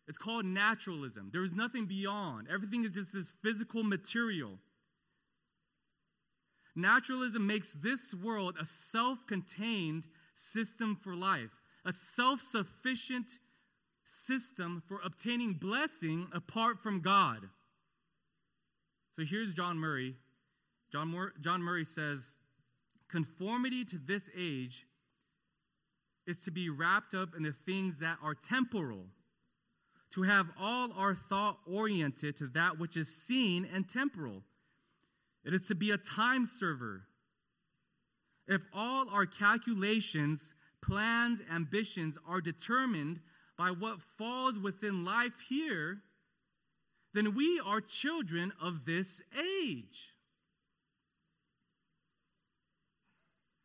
It's 0.06 0.18
called 0.18 0.44
naturalism. 0.44 1.30
There 1.32 1.42
is 1.42 1.54
nothing 1.54 1.86
beyond. 1.86 2.48
Everything 2.52 2.84
is 2.84 2.90
just 2.90 3.14
this 3.14 3.32
physical 3.42 3.82
material. 3.82 4.58
Naturalism 6.76 7.46
makes 7.46 7.72
this 7.72 8.12
world 8.12 8.56
a 8.60 8.66
self 8.66 9.26
contained 9.26 10.04
system 10.34 10.94
for 10.94 11.16
life, 11.16 11.50
a 11.86 11.92
self 11.92 12.42
sufficient 12.42 13.26
system 14.04 14.82
for 14.86 15.00
obtaining 15.02 15.54
blessing 15.54 16.28
apart 16.32 16.78
from 16.82 17.00
God. 17.00 17.48
So 19.16 19.24
here's 19.24 19.54
John 19.54 19.78
Murray. 19.78 20.14
John, 20.92 21.32
John 21.40 21.62
Murray 21.62 21.86
says, 21.86 22.36
Conformity 23.08 23.84
to 23.86 23.98
this 23.98 24.28
age 24.36 24.86
is 26.26 26.40
to 26.40 26.50
be 26.50 26.68
wrapped 26.68 27.14
up 27.14 27.34
in 27.34 27.42
the 27.42 27.52
things 27.52 28.00
that 28.00 28.18
are 28.22 28.34
temporal, 28.34 29.06
to 30.10 30.22
have 30.22 30.48
all 30.60 30.92
our 30.92 31.14
thought 31.14 31.58
oriented 31.66 32.36
to 32.36 32.48
that 32.48 32.78
which 32.78 32.96
is 32.96 33.08
seen 33.08 33.66
and 33.72 33.88
temporal. 33.88 34.42
It 35.46 35.54
is 35.54 35.68
to 35.68 35.76
be 35.76 35.92
a 35.92 35.96
time 35.96 36.44
server. 36.44 37.04
If 38.48 38.62
all 38.74 39.08
our 39.08 39.26
calculations 39.26 40.54
plans, 40.82 41.40
ambitions 41.52 42.18
are 42.28 42.40
determined 42.40 43.20
by 43.56 43.70
what 43.70 44.02
falls 44.18 44.58
within 44.58 45.04
life 45.04 45.44
here, 45.48 46.02
then 47.14 47.34
we 47.34 47.60
are 47.64 47.80
children 47.80 48.52
of 48.60 48.84
this 48.84 49.22
age. 49.38 50.14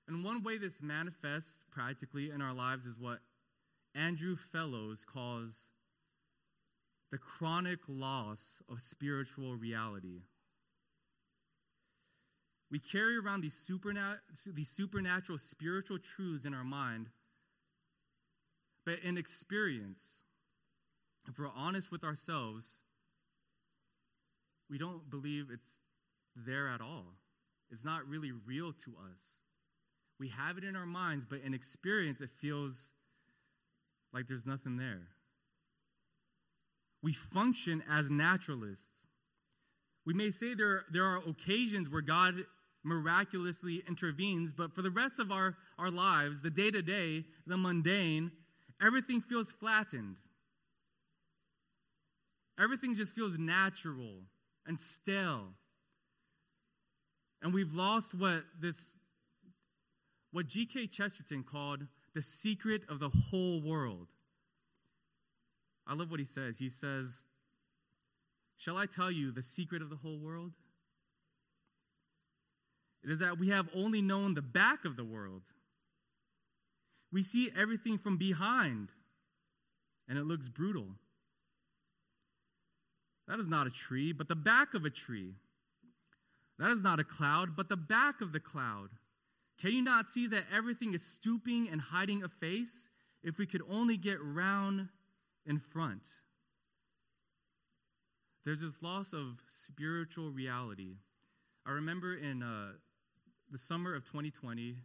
And 0.07 0.23
one 0.23 0.43
way 0.43 0.57
this 0.57 0.81
manifests 0.81 1.65
practically 1.71 2.29
in 2.29 2.41
our 2.41 2.53
lives 2.53 2.85
is 2.85 2.99
what 2.99 3.19
Andrew 3.95 4.35
Fellows 4.35 5.03
calls 5.05 5.55
the 7.11 7.17
chronic 7.17 7.79
loss 7.87 8.61
of 8.69 8.81
spiritual 8.81 9.55
reality. 9.55 10.21
We 12.71 12.79
carry 12.79 13.17
around 13.17 13.41
these, 13.41 13.69
these 14.53 14.69
supernatural 14.69 15.37
spiritual 15.37 15.99
truths 15.99 16.45
in 16.45 16.53
our 16.53 16.63
mind, 16.63 17.07
but 18.85 18.99
in 19.03 19.17
experience, 19.17 19.99
if 21.27 21.37
we're 21.37 21.49
honest 21.53 21.91
with 21.91 22.03
ourselves, 22.05 22.65
we 24.69 24.77
don't 24.77 25.09
believe 25.09 25.47
it's 25.53 25.67
there 26.35 26.69
at 26.69 26.79
all. 26.79 27.07
It's 27.71 27.83
not 27.83 28.07
really 28.07 28.31
real 28.31 28.71
to 28.71 28.91
us. 28.91 29.19
We 30.17 30.29
have 30.29 30.57
it 30.57 30.63
in 30.63 30.75
our 30.77 30.85
minds, 30.85 31.25
but 31.29 31.41
in 31.41 31.53
experience, 31.53 32.21
it 32.21 32.29
feels 32.29 32.89
like 34.13 34.27
there's 34.27 34.45
nothing 34.45 34.77
there. 34.77 35.07
We 37.03 37.13
function 37.13 37.83
as 37.89 38.09
naturalists. 38.09 38.85
We 40.05 40.13
may 40.13 40.31
say 40.31 40.53
there, 40.53 40.85
there 40.91 41.05
are 41.05 41.17
occasions 41.27 41.89
where 41.89 42.01
God 42.01 42.35
miraculously 42.83 43.83
intervenes, 43.87 44.53
but 44.53 44.73
for 44.73 44.81
the 44.81 44.89
rest 44.89 45.19
of 45.19 45.31
our, 45.31 45.55
our 45.77 45.91
lives, 45.91 46.41
the 46.41 46.49
day 46.49 46.71
to 46.71 46.81
day, 46.81 47.25
the 47.45 47.57
mundane, 47.57 48.31
everything 48.81 49.21
feels 49.21 49.51
flattened. 49.51 50.17
Everything 52.59 52.95
just 52.95 53.13
feels 53.15 53.37
natural 53.37 54.23
and 54.65 54.79
stale. 54.79 55.47
And 57.41 57.53
we've 57.53 57.73
lost 57.73 58.13
what 58.13 58.43
this 58.59 58.97
what 60.31 60.47
G.K. 60.47 60.87
Chesterton 60.87 61.43
called 61.43 61.87
the 62.13 62.21
secret 62.21 62.83
of 62.87 62.99
the 62.99 63.09
whole 63.09 63.61
world. 63.61 64.07
I 65.85 65.93
love 65.93 66.09
what 66.09 66.21
he 66.21 66.25
says. 66.25 66.57
He 66.57 66.69
says, 66.69 67.25
Shall 68.57 68.77
I 68.77 68.85
tell 68.85 69.11
you 69.11 69.31
the 69.31 69.43
secret 69.43 69.81
of 69.81 69.89
the 69.89 69.97
whole 69.97 70.19
world? 70.19 70.53
It 73.03 73.09
is 73.09 73.19
that 73.19 73.39
we 73.39 73.49
have 73.49 73.67
only 73.73 74.01
known 74.01 74.33
the 74.33 74.41
back 74.41 74.85
of 74.85 74.95
the 74.95 75.03
world. 75.03 75.41
We 77.11 77.23
see 77.23 77.51
everything 77.57 77.97
from 77.97 78.17
behind, 78.17 78.89
and 80.07 80.17
it 80.17 80.23
looks 80.23 80.47
brutal. 80.47 80.87
That 83.27 83.39
is 83.39 83.47
not 83.47 83.67
a 83.67 83.71
tree, 83.71 84.11
but 84.11 84.27
the 84.27 84.35
back 84.35 84.73
of 84.73 84.85
a 84.85 84.89
tree. 84.89 85.33
That 86.59 86.71
is 86.71 86.81
not 86.81 86.99
a 86.99 87.03
cloud, 87.03 87.55
but 87.55 87.69
the 87.69 87.77
back 87.77 88.21
of 88.21 88.33
the 88.33 88.39
cloud. 88.39 88.89
Can 89.59 89.71
you 89.71 89.81
not 89.81 90.07
see 90.07 90.27
that 90.27 90.45
everything 90.53 90.93
is 90.93 91.03
stooping 91.03 91.69
and 91.69 91.81
hiding 91.81 92.23
a 92.23 92.29
face 92.29 92.89
if 93.23 93.37
we 93.37 93.45
could 93.45 93.61
only 93.69 93.97
get 93.97 94.17
round 94.21 94.89
in 95.45 95.59
front? 95.59 96.03
There's 98.43 98.61
this 98.61 98.81
loss 98.81 99.13
of 99.13 99.39
spiritual 99.47 100.31
reality. 100.31 100.95
I 101.65 101.71
remember 101.71 102.15
in 102.15 102.41
uh, 102.41 102.71
the 103.51 103.57
summer 103.57 103.93
of 103.93 104.05
2020, 104.05 104.77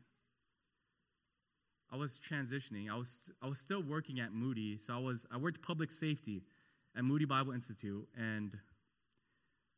I 1.92 1.96
was 1.96 2.18
transitioning. 2.18 2.90
I 2.90 2.96
was, 2.96 3.30
I 3.40 3.46
was 3.46 3.58
still 3.58 3.80
working 3.80 4.18
at 4.18 4.32
Moody, 4.32 4.76
so 4.76 4.94
I, 4.94 4.98
was, 4.98 5.24
I 5.32 5.36
worked 5.36 5.62
public 5.62 5.92
safety 5.92 6.42
at 6.96 7.04
Moody 7.04 7.26
Bible 7.26 7.52
Institute, 7.52 8.08
and 8.18 8.52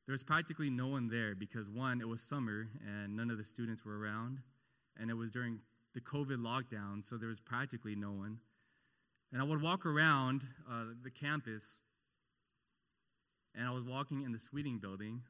there 0.07 0.12
was 0.12 0.22
practically 0.22 0.70
no 0.70 0.87
one 0.87 1.09
there 1.09 1.35
because, 1.35 1.68
one, 1.68 2.01
it 2.01 2.09
was 2.09 2.22
summer 2.22 2.68
and 2.87 3.14
none 3.14 3.31
of 3.31 3.37
the 3.37 3.44
students 3.44 3.85
were 3.85 3.98
around, 3.98 4.38
and 4.98 5.11
it 5.11 5.14
was 5.14 5.31
during 5.31 5.59
the 5.94 6.01
COVID 6.01 6.38
lockdown, 6.38 7.05
so 7.05 7.18
there 7.18 7.29
was 7.29 7.40
practically 7.40 7.94
no 7.94 8.12
one. 8.12 8.38
And 9.33 9.42
I 9.42 9.44
would 9.44 9.61
walk 9.61 9.85
around 9.85 10.46
uh, 10.66 10.85
the 11.05 11.11
campus, 11.11 11.64
and 13.55 13.66
I 13.66 13.70
was 13.70 13.85
walking 13.85 14.22
in 14.22 14.33
the 14.33 14.38
Sweeting 14.38 14.79
building, 14.79 15.20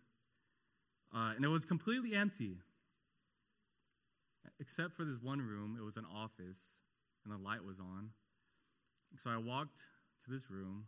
uh, 1.13 1.33
and 1.35 1.45
it 1.45 1.49
was 1.49 1.65
completely 1.65 2.15
empty 2.15 2.59
except 4.61 4.95
for 4.95 5.05
this 5.05 5.21
one 5.21 5.41
room. 5.41 5.77
It 5.79 5.85
was 5.85 5.97
an 5.97 6.05
office, 6.05 6.59
and 7.25 7.33
the 7.33 7.39
light 7.39 7.65
was 7.65 7.79
on. 7.81 8.11
So 9.17 9.31
I 9.31 9.37
walked 9.37 9.85
to 10.25 10.31
this 10.31 10.51
room, 10.51 10.87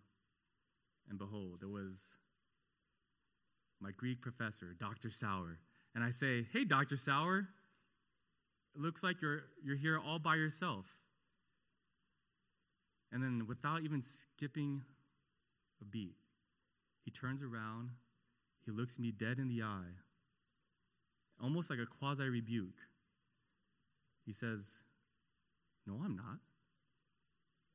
and 1.09 1.19
behold, 1.19 1.61
it 1.63 1.71
was 1.71 1.99
my 3.81 3.91
Greek 3.97 4.21
professor, 4.21 4.75
Dr. 4.79 5.11
Sauer. 5.11 5.59
And 5.95 6.05
I 6.05 6.11
say, 6.11 6.47
Hey, 6.53 6.65
Dr. 6.65 6.97
Sauer, 6.97 7.49
it 8.75 8.81
looks 8.81 9.03
like 9.03 9.21
you're, 9.21 9.43
you're 9.65 9.77
here 9.77 9.99
all 9.99 10.19
by 10.19 10.37
yourself. 10.37 10.87
And 13.13 13.23
then, 13.23 13.47
without 13.49 13.83
even 13.83 14.03
skipping 14.03 14.83
a 15.81 15.85
beat, 15.85 16.15
he 17.05 17.11
turns 17.11 17.43
around, 17.43 17.91
he 18.65 18.71
looks 18.71 18.99
me 18.99 19.11
dead 19.11 19.39
in 19.39 19.49
the 19.49 19.63
eye, 19.63 19.97
almost 21.43 21.71
like 21.71 21.81
a 21.81 21.87
quasi 21.87 22.29
rebuke. 22.29 22.79
He 24.25 24.33
says, 24.33 24.65
No, 25.87 26.01
I'm 26.05 26.17
not. 26.17 26.39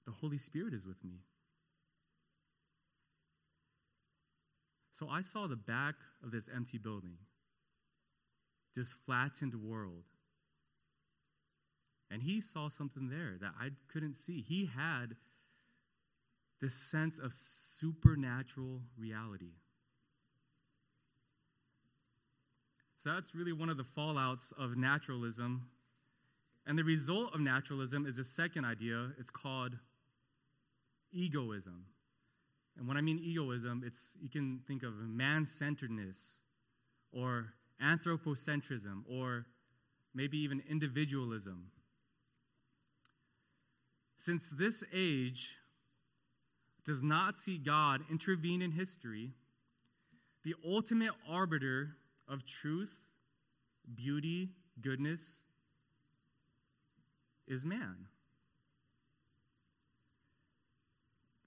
The 0.06 0.12
Holy 0.12 0.38
Spirit 0.38 0.74
is 0.74 0.86
with 0.86 1.04
me. 1.04 1.22
So 4.92 5.10
I 5.10 5.22
saw 5.22 5.48
the 5.48 5.58
back 5.58 5.96
of 6.24 6.32
this 6.32 6.50
empty 6.56 6.78
building, 6.78 7.18
this 8.76 8.94
flattened 8.94 9.56
world. 9.56 10.04
And 12.10 12.22
he 12.22 12.40
saw 12.40 12.70
something 12.70 13.10
there 13.10 13.36
that 13.42 13.54
I 13.60 13.72
couldn't 13.92 14.16
see. 14.16 14.42
He 14.48 14.70
had 14.74 15.16
this 16.62 16.74
sense 16.74 17.20
of 17.20 17.34
supernatural 17.34 18.82
reality. 18.98 19.54
So 23.04 23.12
that's 23.14 23.36
really 23.36 23.54
one 23.54 23.70
of 23.70 23.78
the 23.78 23.84
fallouts 23.84 24.54
of 24.58 24.78
naturalism 24.78 25.68
and 26.68 26.78
the 26.78 26.84
result 26.84 27.34
of 27.34 27.42
naturalism 27.42 28.06
is 28.06 28.18
a 28.18 28.24
second 28.24 28.66
idea. 28.66 29.12
It's 29.20 29.30
called 29.30 29.74
egoism. 31.12 31.86
And 32.78 32.88
when 32.88 32.98
I 32.98 33.02
mean 33.02 33.20
egoism, 33.20 33.84
it's 33.86 34.18
you 34.20 34.30
can 34.30 34.62
think 34.68 34.84
of 34.84 34.94
man-centeredness 34.94 36.40
or 37.12 37.54
anthropocentrism 37.82 39.04
or 39.10 39.46
maybe 40.14 40.38
even 40.40 40.62
individualism. 40.70 41.72
Since 44.18 44.50
this 44.50 44.84
age 44.94 45.52
does 46.84 47.04
not 47.04 47.38
see 47.38 47.58
God 47.58 48.02
intervene 48.10 48.62
in 48.62 48.72
history, 48.72 49.34
the 50.44 50.56
ultimate 50.66 51.12
arbiter 51.30 51.96
of 52.28 52.46
truth, 52.46 52.98
beauty, 53.94 54.50
goodness, 54.82 55.22
is 57.48 57.66
man. 57.66 58.08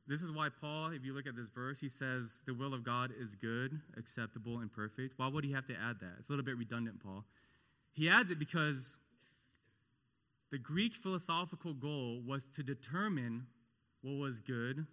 This 0.06 0.22
is 0.22 0.32
why 0.32 0.48
Paul, 0.48 0.92
if 0.92 1.04
you 1.04 1.12
look 1.12 1.26
at 1.26 1.36
this 1.36 1.48
verse, 1.54 1.78
he 1.78 1.90
says 1.90 2.40
the 2.46 2.54
will 2.54 2.72
of 2.72 2.82
God 2.82 3.10
is 3.20 3.34
good, 3.34 3.78
acceptable, 3.98 4.60
and 4.60 4.72
perfect. 4.72 5.18
Why 5.18 5.28
would 5.28 5.44
he 5.44 5.52
have 5.52 5.66
to 5.66 5.74
add 5.74 6.00
that? 6.00 6.14
It's 6.18 6.30
a 6.30 6.32
little 6.32 6.44
bit 6.44 6.56
redundant, 6.56 7.02
Paul. 7.02 7.24
He 7.92 8.08
adds 8.08 8.30
it 8.30 8.38
because 8.38 8.96
the 10.50 10.56
Greek 10.58 10.94
philosophical 10.94 11.74
goal 11.74 12.22
was 12.26 12.46
to 12.56 12.62
determine 12.62 13.46
what 14.00 14.14
was 14.14 14.40
good, 14.40 14.86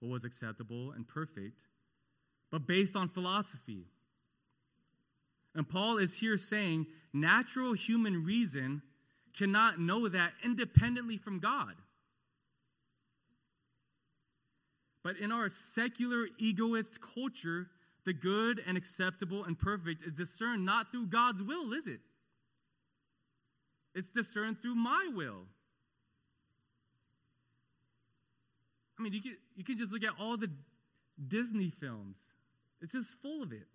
what 0.00 0.10
was 0.10 0.24
acceptable, 0.24 0.92
and 0.92 1.06
perfect, 1.06 1.60
but 2.50 2.66
based 2.66 2.96
on 2.96 3.10
philosophy. 3.10 3.84
And 5.54 5.68
Paul 5.68 5.98
is 5.98 6.14
here 6.14 6.38
saying 6.38 6.86
natural 7.12 7.74
human 7.74 8.24
reason 8.24 8.80
cannot 9.36 9.80
know 9.80 10.08
that 10.08 10.32
independently 10.44 11.16
from 11.16 11.40
God. 11.40 11.74
But 15.02 15.18
in 15.18 15.32
our 15.32 15.50
secular 15.50 16.28
egoist 16.38 16.98
culture, 17.00 17.68
the 18.04 18.12
good 18.12 18.62
and 18.66 18.76
acceptable 18.76 19.44
and 19.44 19.58
perfect 19.58 20.02
is 20.02 20.14
discerned 20.14 20.64
not 20.64 20.90
through 20.90 21.06
God's 21.06 21.42
will, 21.42 21.72
is 21.72 21.86
it? 21.86 22.00
It's 23.94 24.10
discerned 24.10 24.60
through 24.60 24.74
my 24.74 25.10
will. 25.14 25.42
I 28.98 29.02
mean, 29.02 29.12
you 29.12 29.20
can, 29.20 29.36
you 29.56 29.64
can 29.64 29.76
just 29.76 29.92
look 29.92 30.04
at 30.04 30.14
all 30.18 30.36
the 30.36 30.50
Disney 31.28 31.70
films, 31.70 32.16
it's 32.80 32.92
just 32.92 33.14
full 33.22 33.42
of 33.42 33.52
it. 33.52 33.66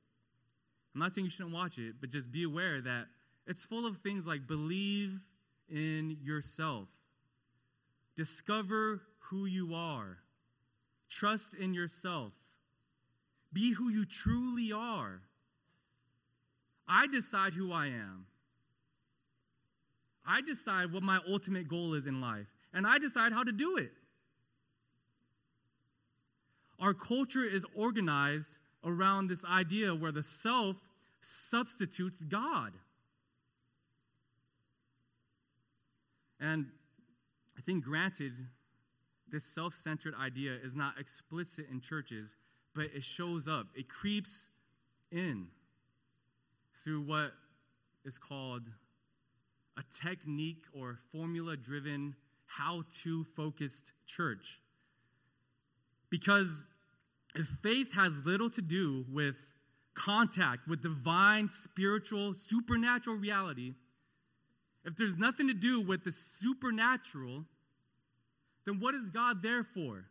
I'm 0.94 1.02
not 1.02 1.14
saying 1.14 1.26
you 1.26 1.32
shouldn't 1.32 1.54
watch 1.54 1.78
it, 1.78 1.96
but 2.02 2.10
just 2.10 2.32
be 2.32 2.44
aware 2.44 2.82
that 2.82 3.06
it's 3.48 3.64
full 3.64 3.86
of 3.86 3.98
things 4.00 4.26
like 4.26 4.48
believe 4.48 5.20
in 5.72 6.18
yourself. 6.22 6.88
discover 8.16 9.02
who 9.30 9.46
you 9.46 9.74
are, 9.74 10.18
trust 11.10 11.54
in 11.54 11.74
yourself, 11.74 12.34
be 13.54 13.72
who 13.74 13.90
you 13.90 14.06
truly 14.06 14.74
are. 14.74 15.22
I 16.86 17.08
decide 17.08 17.54
who 17.54 17.72
I 17.72 17.88
am. 17.88 18.26
I 20.28 20.42
decide 20.42 20.92
what 20.92 21.02
my 21.02 21.20
ultimate 21.28 21.68
goal 21.68 21.94
is 21.94 22.08
in 22.08 22.20
life, 22.20 22.48
and 22.74 22.86
I 22.86 22.98
decide 22.98 23.32
how 23.32 23.44
to 23.44 23.52
do 23.52 23.78
it. 23.78 23.92
Our 26.80 26.94
culture 26.94 27.44
is 27.44 27.66
organized 27.76 28.58
around 28.84 29.28
this 29.28 29.44
idea 29.46 29.94
where 29.96 30.12
the 30.12 30.24
self 30.24 30.78
substitutes 31.22 32.24
God. 32.24 32.74
And 36.40 36.68
I 37.58 37.62
think, 37.62 37.84
granted, 37.84 38.34
this 39.32 39.44
self 39.44 39.74
centered 39.76 40.14
idea 40.16 40.54
is 40.64 40.76
not 40.76 41.00
explicit 41.00 41.68
in 41.72 41.82
churches, 41.82 42.36
but 42.74 42.86
it 42.96 43.04
shows 43.04 43.48
up, 43.48 43.68
it 43.76 43.90
creeps 43.90 44.48
in 45.12 45.48
through 46.84 47.02
what 47.02 47.34
is 48.06 48.18
called 48.18 48.64
a 49.78 49.84
technique 50.02 50.64
or 50.74 51.00
formula 51.12 51.56
driven, 51.58 52.16
how 52.46 52.84
to 53.04 53.24
focused 53.24 53.92
church. 54.06 54.60
Because 56.10 56.66
if 57.36 57.48
faith 57.62 57.94
has 57.94 58.26
little 58.26 58.50
to 58.52 58.62
do 58.62 59.06
with 59.12 59.38
contact 59.94 60.68
with 60.68 60.82
divine, 60.82 61.50
spiritual, 61.50 62.34
supernatural 62.34 63.18
reality, 63.18 63.74
if 64.86 64.96
there's 64.96 65.18
nothing 65.18 65.48
to 65.48 65.54
do 65.54 65.82
with 65.82 66.04
the 66.04 66.12
supernatural, 66.12 67.46
then 68.66 68.80
what 68.80 68.96
is 68.96 69.10
God 69.10 69.42
there 69.42 69.64
for? 69.64 70.06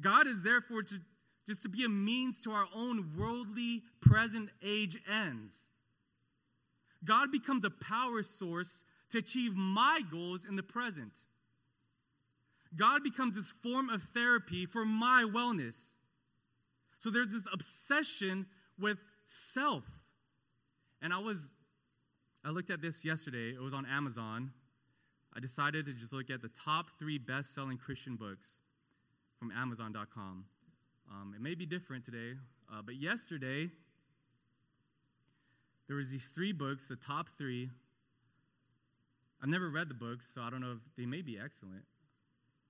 God 0.00 0.26
is 0.26 0.42
there 0.42 0.60
for 0.60 0.82
to, 0.82 0.94
just 1.46 1.62
to 1.62 1.68
be 1.68 1.84
a 1.84 1.88
means 1.88 2.40
to 2.40 2.52
our 2.52 2.66
own 2.74 3.12
worldly 3.16 3.82
present 4.00 4.50
age 4.62 4.98
ends. 5.10 5.54
God 7.04 7.30
becomes 7.30 7.64
a 7.64 7.70
power 7.70 8.22
source 8.22 8.84
to 9.10 9.18
achieve 9.18 9.54
my 9.54 10.00
goals 10.10 10.44
in 10.44 10.56
the 10.56 10.62
present. 10.62 11.12
God 12.76 13.02
becomes 13.02 13.36
this 13.36 13.52
form 13.62 13.88
of 13.90 14.02
therapy 14.14 14.66
for 14.66 14.84
my 14.84 15.24
wellness. 15.24 15.76
So 16.98 17.10
there's 17.10 17.32
this 17.32 17.46
obsession 17.52 18.46
with 18.78 18.98
self. 19.24 19.84
And 21.02 21.12
I 21.12 21.18
was, 21.18 21.50
I 22.44 22.50
looked 22.50 22.70
at 22.70 22.80
this 22.80 23.04
yesterday. 23.04 23.50
It 23.50 23.60
was 23.60 23.74
on 23.74 23.84
Amazon. 23.84 24.50
I 25.36 25.40
decided 25.40 25.86
to 25.86 25.92
just 25.92 26.12
look 26.12 26.30
at 26.30 26.40
the 26.40 26.48
top 26.48 26.86
three 26.98 27.18
best 27.18 27.54
selling 27.54 27.76
Christian 27.76 28.16
books 28.16 28.46
from 29.38 29.52
Amazon.com. 29.52 30.44
Um, 31.10 31.34
it 31.34 31.42
may 31.42 31.54
be 31.54 31.66
different 31.66 32.04
today, 32.04 32.38
uh, 32.72 32.82
but 32.82 32.96
yesterday, 32.96 33.68
there 35.86 35.96
was 35.96 36.10
these 36.10 36.24
three 36.34 36.52
books, 36.52 36.88
the 36.88 36.96
top 36.96 37.26
three. 37.36 37.68
I've 39.42 39.48
never 39.48 39.68
read 39.68 39.88
the 39.88 39.94
books, 39.94 40.26
so 40.34 40.40
I 40.40 40.50
don't 40.50 40.60
know 40.60 40.72
if 40.72 40.96
they 40.96 41.06
may 41.06 41.22
be 41.22 41.38
excellent. 41.38 41.82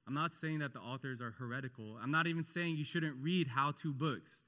I'm 0.06 0.14
not 0.14 0.32
saying 0.32 0.58
that 0.60 0.72
the 0.72 0.80
authors 0.80 1.20
are 1.20 1.30
heretical. 1.38 1.96
I'm 2.02 2.10
not 2.10 2.26
even 2.26 2.42
saying 2.42 2.76
you 2.76 2.84
shouldn't 2.84 3.16
read 3.20 3.46
how 3.46 3.72
to 3.82 3.92
books. 3.92 4.40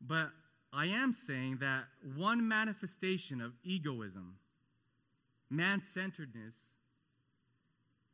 But 0.00 0.30
I 0.74 0.86
am 0.86 1.12
saying 1.12 1.58
that 1.60 1.84
one 2.16 2.48
manifestation 2.48 3.40
of 3.40 3.52
egoism, 3.62 4.36
man 5.48 5.80
centeredness, 5.94 6.54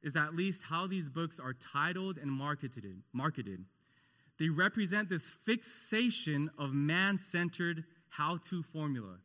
is 0.03 0.17
at 0.17 0.35
least 0.35 0.63
how 0.63 0.87
these 0.87 1.09
books 1.09 1.41
are 1.41 1.55
titled 1.55 2.19
and 2.19 2.31
marketed. 2.31 3.03
marketed. 3.13 3.65
They 4.39 4.49
represent 4.49 5.09
this 5.09 5.25
fixation 5.25 6.51
of 6.59 6.73
man 6.73 7.19
centered 7.19 7.85
how 8.09 8.39
to 8.49 8.63
formula. 8.63 9.17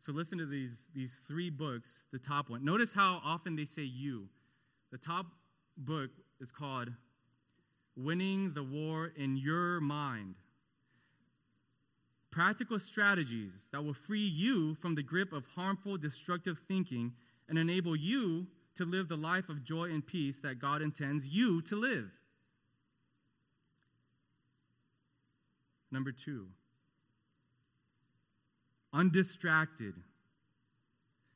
So 0.00 0.12
listen 0.12 0.38
to 0.38 0.46
these, 0.46 0.72
these 0.94 1.12
three 1.28 1.50
books, 1.50 1.88
the 2.12 2.18
top 2.18 2.48
one. 2.48 2.64
Notice 2.64 2.94
how 2.94 3.20
often 3.24 3.54
they 3.54 3.66
say 3.66 3.82
you. 3.82 4.28
The 4.90 4.98
top 4.98 5.26
book 5.76 6.10
is 6.40 6.50
called 6.50 6.88
Winning 7.96 8.52
the 8.54 8.62
War 8.62 9.12
in 9.16 9.36
Your 9.36 9.80
Mind. 9.80 10.36
Practical 12.30 12.78
strategies 12.78 13.52
that 13.72 13.84
will 13.84 13.94
free 13.94 14.26
you 14.26 14.74
from 14.76 14.94
the 14.94 15.02
grip 15.02 15.32
of 15.32 15.44
harmful, 15.54 15.96
destructive 15.96 16.58
thinking 16.68 17.12
and 17.48 17.58
enable 17.58 17.96
you 17.96 18.46
to 18.76 18.84
live 18.84 19.08
the 19.08 19.16
life 19.16 19.48
of 19.48 19.64
joy 19.64 19.84
and 19.84 20.06
peace 20.06 20.36
that 20.42 20.60
God 20.60 20.80
intends 20.80 21.26
you 21.26 21.60
to 21.62 21.76
live. 21.76 22.10
Number 25.90 26.12
two, 26.12 26.46
undistracted. 28.92 29.94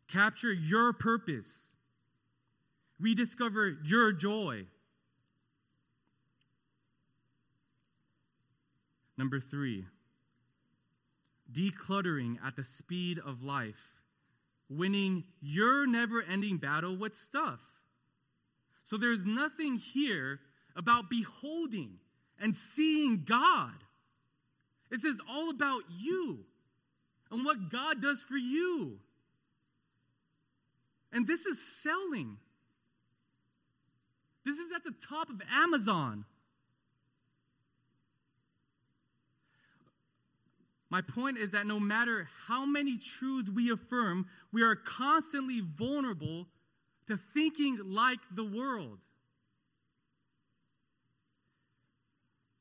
Capture 0.07 0.52
your 0.52 0.92
purpose. 0.92 1.72
Rediscover 3.00 3.78
your 3.85 4.12
joy. 4.12 4.66
Number 9.16 9.40
three, 9.40 9.87
decluttering 11.54 12.36
at 12.44 12.56
the 12.56 12.64
speed 12.64 13.18
of 13.24 13.42
life, 13.42 14.00
winning 14.68 15.24
your 15.40 15.86
never 15.86 16.22
ending 16.22 16.58
battle 16.58 16.96
with 16.96 17.14
stuff. 17.14 17.60
So 18.82 18.96
there's 18.96 19.24
nothing 19.24 19.76
here 19.76 20.40
about 20.76 21.08
beholding 21.08 21.98
and 22.40 22.54
seeing 22.54 23.24
God. 23.24 23.72
It 24.90 25.00
says 25.00 25.20
all 25.30 25.50
about 25.50 25.82
you 25.98 26.40
and 27.30 27.44
what 27.44 27.70
God 27.70 28.02
does 28.02 28.22
for 28.22 28.36
you. 28.36 28.98
And 31.12 31.26
this 31.26 31.46
is 31.46 31.60
selling. 31.82 32.38
This 34.44 34.58
is 34.58 34.70
at 34.74 34.84
the 34.84 34.94
top 35.08 35.30
of 35.30 35.40
Amazon. 35.50 36.24
My 40.94 41.00
point 41.00 41.38
is 41.38 41.50
that 41.50 41.66
no 41.66 41.80
matter 41.80 42.28
how 42.46 42.64
many 42.64 42.98
truths 42.98 43.50
we 43.50 43.72
affirm, 43.72 44.28
we 44.52 44.62
are 44.62 44.76
constantly 44.76 45.61
vulnerable 45.61 46.46
to 47.09 47.16
thinking 47.16 47.80
like 47.85 48.20
the 48.30 48.44
world. 48.44 49.00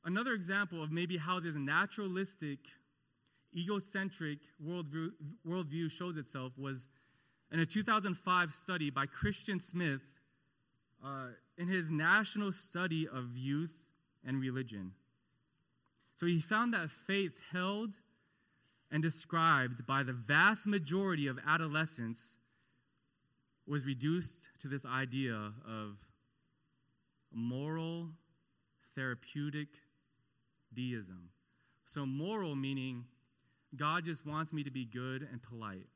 Another 0.04 0.32
example 0.32 0.82
of 0.82 0.92
maybe 0.92 1.16
how 1.16 1.40
this 1.42 1.54
naturalistic 1.54 2.58
egocentric 3.56 4.40
worldview, 4.68 5.12
worldview 5.48 5.92
shows 5.92 6.18
itself 6.18 6.54
was 6.58 6.88
in 7.52 7.60
a 7.60 7.68
2005 7.68 8.52
study 8.52 8.90
by 8.90 9.06
Christian 9.06 9.60
Smith 9.60 10.02
uh, 11.06 11.28
in 11.60 11.68
his 11.68 11.92
national 11.92 12.52
study 12.52 13.08
of 13.08 13.38
youth 13.38 13.84
and 14.26 14.42
religion. 14.42 14.94
So 16.16 16.26
he 16.26 16.40
found 16.40 16.74
that 16.74 16.90
faith 16.90 17.34
held 17.52 17.92
and 18.94 19.02
described 19.02 19.88
by 19.88 20.04
the 20.04 20.14
vast 20.14 20.68
majority 20.68 21.26
of 21.26 21.40
adolescents 21.48 22.38
was 23.68 23.86
reduced 23.86 24.50
to 24.62 24.68
this 24.68 24.86
idea 24.86 25.34
of 25.68 25.98
moral, 27.34 28.10
therapeutic 28.96 29.70
deism. 30.76 31.30
So, 31.86 32.06
moral 32.06 32.56
meaning 32.56 33.06
God 33.76 34.06
just 34.06 34.28
wants 34.28 34.54
me 34.54 34.62
to 34.62 34.70
be 34.70 34.86
good 34.86 35.28
and 35.32 35.42
polite. 35.42 35.88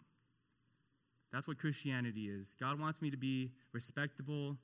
That's 1.32 1.48
what 1.48 1.60
Christianity 1.60 2.30
is. 2.30 2.56
God 2.60 2.80
wants 2.80 3.00
me 3.00 3.12
to 3.12 3.18
be 3.18 3.52
respectable, 3.74 4.58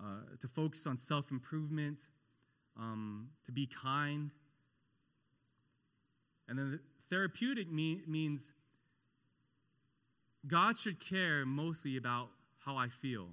uh, 0.00 0.36
to 0.40 0.48
focus 0.48 0.88
on 0.88 0.96
self 0.96 1.30
improvement, 1.30 1.98
um, 2.76 3.28
to 3.44 3.52
be 3.52 3.68
kind. 3.68 4.32
And 6.48 6.58
then 6.58 6.80
the 7.08 7.16
therapeutic 7.16 7.70
means 7.70 8.52
God 10.46 10.78
should 10.78 11.00
care 11.00 11.44
mostly 11.44 11.96
about 11.96 12.28
how 12.58 12.76
I 12.76 12.88
feel. 12.88 13.28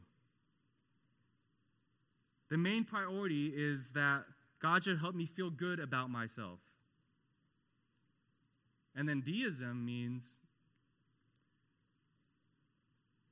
The 2.49 2.57
main 2.57 2.83
priority 2.83 3.47
is 3.47 3.91
that 3.91 4.23
God 4.59 4.83
should 4.83 4.99
help 4.99 5.15
me 5.15 5.25
feel 5.25 5.49
good 5.49 5.79
about 5.79 6.09
myself. 6.09 6.59
And 8.95 9.09
then 9.09 9.21
deism 9.21 9.86
means 9.86 10.23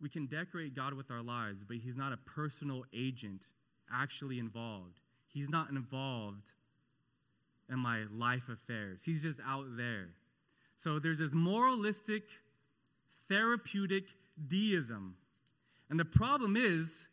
we 0.02 0.10
can 0.10 0.26
decorate 0.26 0.76
God 0.76 0.96
with 0.96 1.12
our 1.12 1.22
lives, 1.22 1.64
but 1.64 1.78
He's 1.78 1.96
not 1.96 2.12
a 2.12 2.18
personal 2.18 2.84
agent 2.94 3.48
actually 3.94 4.40
involved. 4.40 5.00
He's 5.28 5.50
not 5.50 5.70
involved 5.70 6.52
in 7.70 7.78
my 7.78 8.06
life 8.12 8.50
affairs, 8.50 9.02
He's 9.06 9.22
just 9.22 9.40
out 9.46 9.66
there. 9.78 10.10
So 10.82 10.98
there's 10.98 11.20
this 11.20 11.36
moralistic, 11.36 12.24
therapeutic 13.28 14.06
deism. 14.48 15.16
And 15.92 16.00
the 16.00 16.06
problem 16.06 16.58
is, 16.58 17.08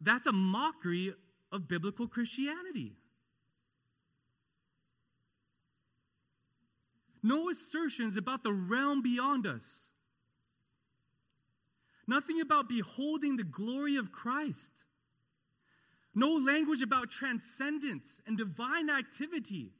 that's 0.00 0.28
a 0.28 0.32
mockery 0.32 1.12
of 1.50 1.66
biblical 1.66 2.06
Christianity. 2.06 2.92
No 7.24 7.50
assertions 7.50 8.16
about 8.16 8.44
the 8.44 8.52
realm 8.52 9.02
beyond 9.02 9.48
us. 9.48 9.90
Nothing 12.06 12.40
about 12.40 12.68
beholding 12.68 13.36
the 13.36 13.42
glory 13.42 13.96
of 13.96 14.12
Christ. 14.12 14.70
No 16.14 16.36
language 16.36 16.82
about 16.82 17.10
transcendence 17.10 18.22
and 18.28 18.38
divine 18.38 18.88
activity. 18.88 19.72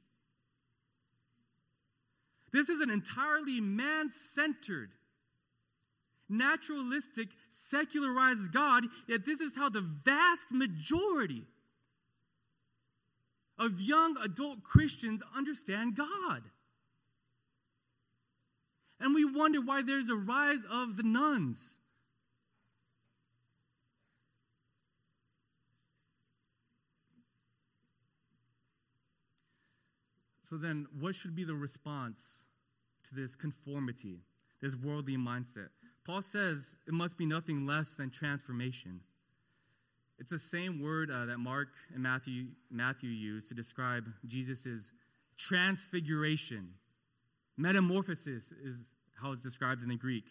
This 2.51 2.69
is 2.69 2.81
an 2.81 2.89
entirely 2.89 3.61
man 3.61 4.09
centered, 4.09 4.91
naturalistic, 6.27 7.29
secularized 7.49 8.51
God, 8.51 8.85
yet 9.07 9.25
this 9.25 9.41
is 9.41 9.55
how 9.55 9.69
the 9.69 9.81
vast 9.81 10.51
majority 10.51 11.45
of 13.57 13.79
young 13.79 14.17
adult 14.23 14.63
Christians 14.63 15.21
understand 15.35 15.95
God. 15.95 16.43
And 18.99 19.15
we 19.15 19.25
wonder 19.25 19.61
why 19.61 19.81
there's 19.81 20.09
a 20.09 20.15
rise 20.15 20.63
of 20.69 20.97
the 20.97 21.03
nones. 21.03 21.77
So 30.51 30.57
then, 30.57 30.85
what 30.99 31.15
should 31.15 31.33
be 31.33 31.45
the 31.45 31.55
response 31.55 32.19
to 33.07 33.15
this 33.15 33.37
conformity, 33.37 34.19
this 34.61 34.75
worldly 34.75 35.15
mindset? 35.15 35.69
Paul 36.05 36.21
says 36.21 36.75
it 36.85 36.93
must 36.93 37.17
be 37.17 37.25
nothing 37.25 37.65
less 37.65 37.93
than 37.93 38.09
transformation. 38.09 38.99
It's 40.19 40.31
the 40.31 40.37
same 40.37 40.81
word 40.81 41.09
uh, 41.09 41.23
that 41.27 41.37
Mark 41.37 41.69
and 41.93 42.03
Matthew, 42.03 42.47
Matthew 42.69 43.11
use 43.11 43.47
to 43.47 43.53
describe 43.53 44.03
Jesus' 44.27 44.91
transfiguration. 45.37 46.73
Metamorphosis 47.55 48.51
is 48.61 48.81
how 49.21 49.31
it's 49.31 49.43
described 49.43 49.83
in 49.83 49.87
the 49.87 49.95
Greek. 49.95 50.25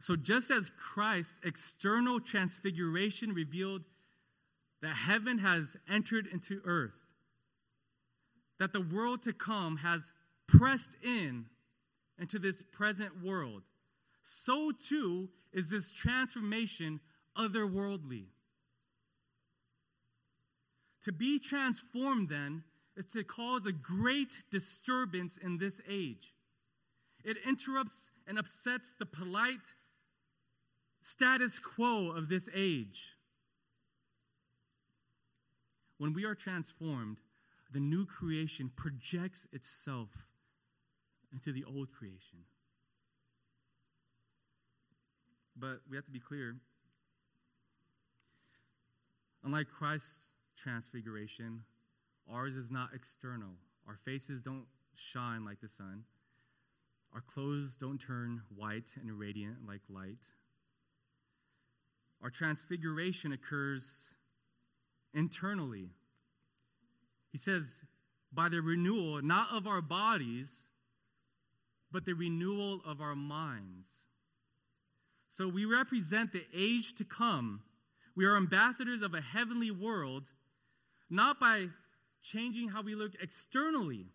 So, 0.00 0.16
just 0.16 0.50
as 0.50 0.70
Christ's 0.78 1.40
external 1.44 2.20
transfiguration 2.20 3.34
revealed 3.34 3.82
that 4.80 4.94
heaven 4.94 5.36
has 5.40 5.76
entered 5.90 6.26
into 6.26 6.62
earth, 6.64 7.03
that 8.58 8.72
the 8.72 8.80
world 8.80 9.22
to 9.24 9.32
come 9.32 9.78
has 9.78 10.12
pressed 10.46 10.96
in 11.02 11.46
into 12.18 12.38
this 12.38 12.62
present 12.62 13.22
world, 13.22 13.62
so 14.22 14.70
too 14.70 15.28
is 15.52 15.70
this 15.70 15.90
transformation 15.90 17.00
otherworldly. 17.36 18.26
To 21.04 21.12
be 21.12 21.38
transformed, 21.38 22.28
then, 22.30 22.64
is 22.96 23.06
to 23.06 23.24
cause 23.24 23.66
a 23.66 23.72
great 23.72 24.44
disturbance 24.50 25.36
in 25.36 25.58
this 25.58 25.80
age. 25.88 26.32
It 27.24 27.36
interrupts 27.46 28.10
and 28.26 28.38
upsets 28.38 28.94
the 28.98 29.06
polite 29.06 29.74
status 31.02 31.58
quo 31.58 32.10
of 32.10 32.28
this 32.28 32.48
age. 32.54 33.16
When 35.98 36.14
we 36.14 36.24
are 36.24 36.34
transformed, 36.34 37.18
the 37.74 37.80
new 37.80 38.06
creation 38.06 38.70
projects 38.76 39.48
itself 39.52 40.08
into 41.32 41.52
the 41.52 41.64
old 41.64 41.90
creation. 41.90 42.38
But 45.56 45.80
we 45.90 45.96
have 45.96 46.04
to 46.06 46.12
be 46.12 46.20
clear. 46.20 46.54
Unlike 49.42 49.66
Christ's 49.76 50.28
transfiguration, 50.56 51.62
ours 52.32 52.54
is 52.54 52.70
not 52.70 52.90
external. 52.94 53.50
Our 53.88 53.98
faces 54.04 54.40
don't 54.40 54.66
shine 54.94 55.44
like 55.44 55.60
the 55.60 55.68
sun. 55.68 56.04
Our 57.12 57.22
clothes 57.22 57.76
don't 57.76 57.98
turn 57.98 58.42
white 58.54 58.90
and 59.00 59.18
radiant 59.18 59.66
like 59.66 59.82
light. 59.88 60.22
Our 62.22 62.30
transfiguration 62.30 63.32
occurs 63.32 64.14
internally. 65.12 65.90
He 67.34 67.38
says, 67.38 67.82
by 68.32 68.48
the 68.48 68.60
renewal, 68.60 69.20
not 69.20 69.48
of 69.50 69.66
our 69.66 69.82
bodies, 69.82 70.56
but 71.90 72.04
the 72.04 72.12
renewal 72.12 72.80
of 72.86 73.00
our 73.00 73.16
minds. 73.16 73.88
So 75.30 75.48
we 75.48 75.64
represent 75.64 76.32
the 76.32 76.44
age 76.56 76.94
to 76.94 77.04
come. 77.04 77.62
We 78.14 78.24
are 78.24 78.36
ambassadors 78.36 79.02
of 79.02 79.14
a 79.14 79.20
heavenly 79.20 79.72
world, 79.72 80.30
not 81.10 81.40
by 81.40 81.70
changing 82.22 82.68
how 82.68 82.82
we 82.82 82.94
look 82.94 83.14
externally. 83.20 84.06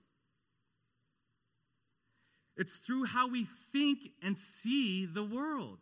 It's 2.56 2.78
through 2.78 3.04
how 3.04 3.28
we 3.28 3.48
think 3.74 4.00
and 4.24 4.38
see 4.38 5.06
the 5.06 5.26
world. 5.26 5.80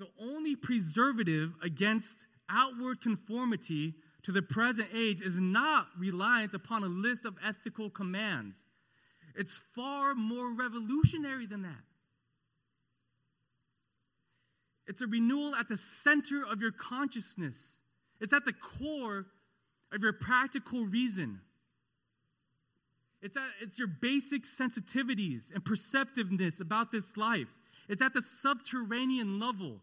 The 0.00 0.08
only 0.20 0.56
preservative 0.56 1.52
against 1.62 2.26
outward 2.48 3.00
conformity 3.00 3.94
to 4.24 4.32
the 4.32 4.42
present 4.42 4.88
age 4.94 5.20
is 5.20 5.38
not 5.38 5.86
reliance 5.98 6.54
upon 6.54 6.82
a 6.82 6.86
list 6.86 7.24
of 7.24 7.36
ethical 7.44 7.90
commands. 7.90 8.56
It's 9.36 9.60
far 9.74 10.14
more 10.14 10.54
revolutionary 10.54 11.46
than 11.46 11.62
that. 11.62 11.82
It's 14.86 15.00
a 15.00 15.06
renewal 15.06 15.54
at 15.54 15.68
the 15.68 15.76
center 15.76 16.42
of 16.46 16.60
your 16.60 16.72
consciousness, 16.72 17.56
it's 18.20 18.32
at 18.32 18.44
the 18.44 18.52
core 18.52 19.26
of 19.92 20.02
your 20.02 20.12
practical 20.12 20.84
reason. 20.84 21.40
It's, 23.22 23.38
at, 23.38 23.48
it's 23.62 23.78
your 23.78 23.88
basic 23.88 24.42
sensitivities 24.44 25.44
and 25.54 25.64
perceptiveness 25.64 26.60
about 26.60 26.92
this 26.92 27.16
life. 27.16 27.48
It's 27.88 28.02
at 28.02 28.12
the 28.12 28.20
subterranean 28.42 29.40
level 29.40 29.80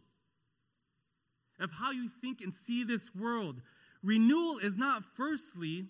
of 1.60 1.72
how 1.72 1.90
you 1.90 2.10
think 2.22 2.42
and 2.42 2.54
see 2.54 2.84
this 2.84 3.10
world. 3.16 3.62
Renewal 4.04 4.58
is 4.58 4.78
not, 4.78 5.04
firstly, 5.16 5.88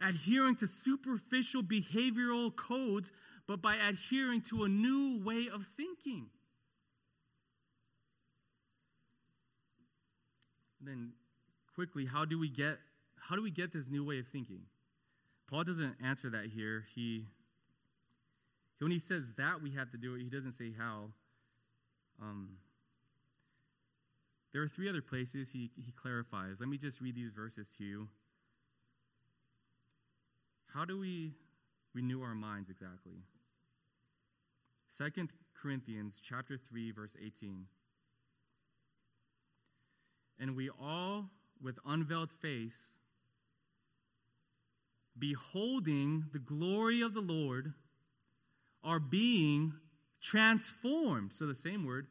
adhering 0.00 0.56
to 0.56 0.66
superficial 0.66 1.62
behavioral 1.62 2.54
codes, 2.54 3.10
but 3.46 3.62
by 3.62 3.76
adhering 3.76 4.42
to 4.42 4.64
a 4.64 4.68
new 4.68 5.22
way 5.24 5.48
of 5.52 5.66
thinking. 5.76 6.26
Then, 10.80 11.12
quickly, 11.74 12.06
how 12.06 12.24
do 12.24 12.38
we 12.38 12.48
get 12.48 12.78
how 13.20 13.36
do 13.36 13.42
we 13.42 13.52
get 13.52 13.72
this 13.72 13.86
new 13.88 14.04
way 14.04 14.18
of 14.18 14.26
thinking? 14.26 14.62
Paul 15.48 15.62
doesn't 15.64 15.94
answer 16.04 16.28
that 16.30 16.46
here. 16.46 16.86
He 16.94 17.26
when 18.80 18.90
he 18.90 18.98
says 18.98 19.34
that 19.36 19.62
we 19.62 19.70
have 19.70 19.92
to 19.92 19.96
do 19.96 20.16
it, 20.16 20.22
he 20.22 20.28
doesn't 20.28 20.58
say 20.58 20.72
how. 20.76 21.10
Um, 22.20 22.56
there 24.52 24.62
are 24.62 24.68
three 24.68 24.88
other 24.88 25.02
places 25.02 25.50
he, 25.50 25.70
he 25.76 25.92
clarifies. 25.92 26.56
Let 26.60 26.68
me 26.68 26.76
just 26.76 27.00
read 27.00 27.14
these 27.14 27.32
verses 27.32 27.66
to 27.78 27.84
you. 27.84 28.08
How 30.74 30.84
do 30.84 30.98
we 30.98 31.32
renew 31.94 32.22
our 32.22 32.34
minds 32.34 32.70
exactly? 32.70 33.24
Second 34.90 35.32
Corinthians 35.60 36.20
chapter 36.22 36.58
3 36.70 36.92
verse 36.92 37.16
18. 37.22 37.66
And 40.38 40.56
we 40.56 40.70
all 40.70 41.30
with 41.62 41.78
unveiled 41.86 42.30
face 42.30 42.76
beholding 45.18 46.24
the 46.32 46.38
glory 46.38 47.02
of 47.02 47.14
the 47.14 47.20
Lord 47.20 47.74
are 48.82 48.98
being 48.98 49.74
transformed. 50.20 51.32
So 51.34 51.46
the 51.46 51.54
same 51.54 51.86
word, 51.86 52.06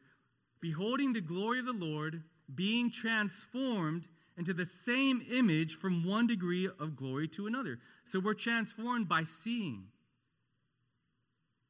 beholding 0.60 1.12
the 1.12 1.20
glory 1.20 1.58
of 1.58 1.66
the 1.66 1.72
Lord 1.72 2.22
being 2.52 2.90
transformed 2.90 4.08
into 4.36 4.54
the 4.54 4.66
same 4.66 5.22
image 5.30 5.74
from 5.74 6.04
one 6.04 6.26
degree 6.26 6.66
of 6.66 6.96
glory 6.96 7.28
to 7.28 7.46
another. 7.46 7.78
So 8.04 8.18
we're 8.20 8.34
transformed 8.34 9.08
by 9.08 9.24
seeing, 9.24 9.84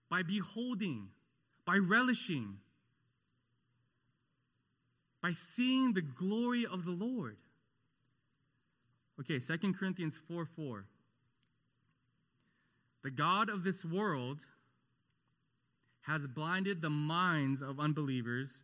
by 0.08 0.22
beholding, 0.22 1.08
by 1.66 1.76
relishing, 1.76 2.58
by 5.22 5.32
seeing 5.32 5.92
the 5.92 6.02
glory 6.02 6.66
of 6.66 6.84
the 6.84 6.90
Lord. 6.90 7.36
Okay, 9.20 9.38
Second 9.38 9.78
Corinthians 9.78 10.18
4 10.28 10.46
4. 10.46 10.84
The 13.04 13.10
God 13.10 13.48
of 13.48 13.64
this 13.64 13.84
world 13.84 14.46
has 16.02 16.26
blinded 16.26 16.82
the 16.82 16.90
minds 16.90 17.62
of 17.62 17.78
unbelievers 17.78 18.62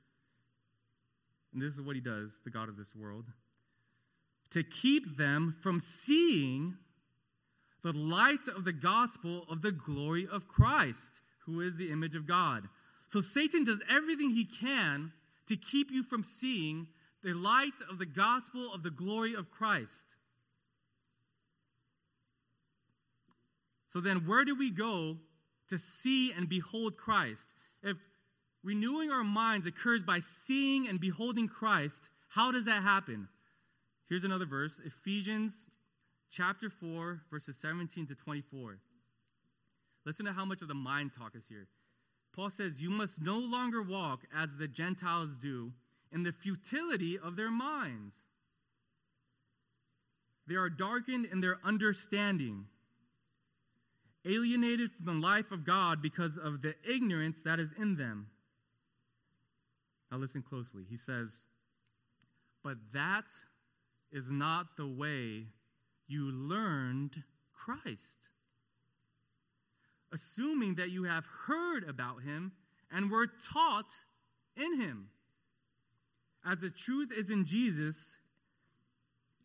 and 1.59 1.66
this 1.66 1.75
is 1.75 1.83
what 1.83 1.97
he 1.97 2.01
does, 2.01 2.38
the 2.44 2.51
God 2.51 2.68
of 2.68 2.77
this 2.77 2.94
world, 2.94 3.25
to 4.51 4.62
keep 4.62 5.16
them 5.16 5.57
from 5.61 5.81
seeing 5.81 6.77
the 7.83 7.92
light 7.92 8.47
of 8.57 8.64
the 8.64 8.73
gospel 8.73 9.44
of 9.51 9.61
the 9.61 9.73
glory 9.73 10.29
of 10.31 10.47
Christ, 10.47 11.21
who 11.47 11.61
is 11.61 11.77
the 11.77 11.90
image 11.90 12.14
of 12.14 12.29
God. 12.29 12.68
So 13.09 13.21
Satan 13.21 13.64
does 13.64 13.83
everything 13.90 14.31
he 14.31 14.44
can 14.44 15.11
to 15.49 15.57
keep 15.57 15.90
you 15.90 16.05
from 16.05 16.23
seeing 16.23 16.87
the 17.25 17.35
light 17.35 17.73
of 17.90 17.99
the 17.99 18.07
gospel 18.07 18.73
of 18.73 18.85
the 18.85 18.90
glory 18.90 19.35
of 19.35 19.51
Christ. 19.51 20.14
So 23.88 24.01
then, 24.01 24.29
where 24.29 24.44
do 24.44 24.55
we 24.55 24.71
go 24.71 25.16
to 25.71 25.79
see 25.79 26.31
and 26.31 26.49
behold 26.49 26.97
Christ? 26.97 27.53
If 27.83 27.97
renewing 28.68 29.11
our 29.11 29.24
minds 29.24 29.64
occurs 29.66 30.02
by 30.02 30.18
seeing 30.18 30.87
and 30.87 31.00
beholding 31.00 31.48
Christ, 31.48 32.11
how 32.28 32.52
does 32.52 32.66
that 32.66 32.83
happen? 32.83 33.26
Here's 34.11 34.24
another 34.24 34.44
verse 34.44 34.78
Ephesians 34.85 35.66
chapter 36.31 36.68
4, 36.68 37.22
verses 37.31 37.57
17 37.57 38.09
to 38.09 38.14
24. 38.14 38.78
Listen 40.04 40.26
to 40.26 40.35
how 40.35 40.44
much 40.44 40.61
of 40.61 40.68
the 40.68 40.74
mind 40.74 41.12
talk 41.18 41.35
is 41.35 41.46
here. 41.48 41.66
Paul 42.35 42.50
says, 42.50 42.83
You 42.83 42.90
must 42.90 43.22
no 43.22 43.38
longer 43.38 43.81
walk 43.81 44.24
as 44.37 44.59
the 44.59 44.68
Gentiles 44.68 45.31
do 45.40 45.72
in 46.12 46.22
the 46.22 46.33
futility 46.33 47.18
of 47.18 47.37
their 47.37 47.50
minds. 47.50 48.14
They 50.46 50.57
are 50.57 50.68
darkened 50.68 51.24
in 51.24 51.40
their 51.40 51.57
understanding, 51.64 52.66
alienated 54.26 54.90
from 54.92 55.07
the 55.07 55.26
life 55.26 55.52
of 55.52 55.64
God 55.64 56.02
because 56.02 56.37
of 56.37 56.61
the 56.61 56.74
ignorance 56.87 57.38
that 57.46 57.61
is 57.61 57.70
in 57.78 57.96
them. 57.96 58.26
Now, 60.11 60.18
listen 60.18 60.42
closely. 60.42 60.85
He 60.88 60.97
says, 60.97 61.47
But 62.62 62.79
that 62.92 63.27
is 64.11 64.31
not 64.31 64.77
the 64.77 64.87
way 64.87 65.49
you 66.07 66.31
learned 66.31 67.23
Christ. 67.53 68.29
Assuming 70.12 70.77
that 70.77 70.90
you 70.90 71.05
have 71.05 71.25
heard 71.47 71.85
about 71.87 72.23
him 72.23 72.53
and 72.90 73.11
were 73.11 73.27
taught 73.27 73.92
in 74.57 74.81
him 74.81 75.11
as 76.44 76.61
the 76.61 76.71
truth 76.71 77.11
is 77.14 77.31
in 77.31 77.44
Jesus, 77.44 78.16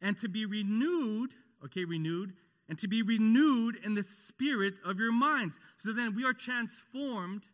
and 0.02 0.18
to 0.20 0.28
be 0.28 0.46
renewed, 0.46 1.32
okay, 1.66 1.86
renewed, 1.86 2.34
and 2.70 2.78
to 2.80 2.88
be 2.88 3.02
renewed 3.02 3.78
in 3.84 3.94
the 3.94 4.04
spirit 4.04 4.76
of 4.86 5.00
your 5.00 5.12
minds. 5.12 5.60
So 5.78 5.92
then 5.92 6.16
we 6.16 6.24
are 6.24 6.34
transformed. 6.34 7.48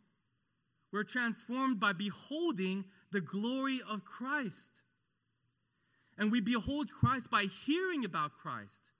We're 0.91 1.03
transformed 1.03 1.79
by 1.79 1.93
beholding 1.93 2.85
the 3.11 3.21
glory 3.21 3.81
of 3.87 4.05
Christ. 4.05 4.81
And 6.17 6.31
we 6.31 6.41
behold 6.41 6.89
Christ 6.89 7.29
by 7.31 7.45
hearing 7.65 8.03
about 8.03 8.33
Christ, 8.33 8.91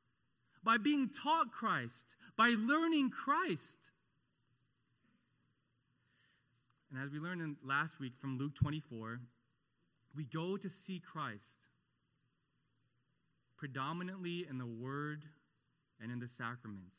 by 0.63 0.77
being 0.77 1.09
taught 1.09 1.51
Christ, 1.51 2.15
by 2.37 2.55
learning 2.57 3.09
Christ. 3.09 3.77
And 6.91 7.03
as 7.03 7.11
we 7.11 7.19
learned 7.19 7.41
in 7.41 7.57
last 7.63 7.99
week 7.99 8.13
from 8.19 8.37
Luke 8.37 8.55
24, 8.55 9.19
we 10.15 10.23
go 10.23 10.57
to 10.57 10.69
see 10.69 10.99
Christ 10.99 11.67
predominantly 13.57 14.45
in 14.49 14.57
the 14.57 14.65
Word 14.65 15.25
and 16.01 16.11
in 16.11 16.19
the 16.19 16.27
sacraments. 16.27 16.95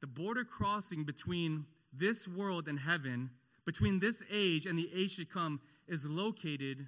The 0.00 0.06
border 0.06 0.44
crossing 0.44 1.04
between 1.04 1.64
this 1.92 2.28
world 2.28 2.68
and 2.68 2.78
heaven, 2.78 3.30
between 3.68 4.00
this 4.00 4.22
age 4.32 4.64
and 4.64 4.78
the 4.78 4.88
age 4.96 5.16
to 5.16 5.26
come, 5.26 5.60
is 5.86 6.06
located 6.06 6.86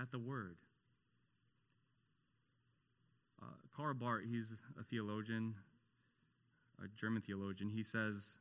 at 0.00 0.10
the 0.10 0.18
Word. 0.18 0.56
Uh, 3.42 3.48
Karl 3.76 3.92
Barth, 3.92 4.22
he's 4.26 4.54
a 4.80 4.84
theologian, 4.84 5.54
a 6.82 6.88
German 6.98 7.20
theologian, 7.20 7.68
he 7.68 7.82
says, 7.82 8.38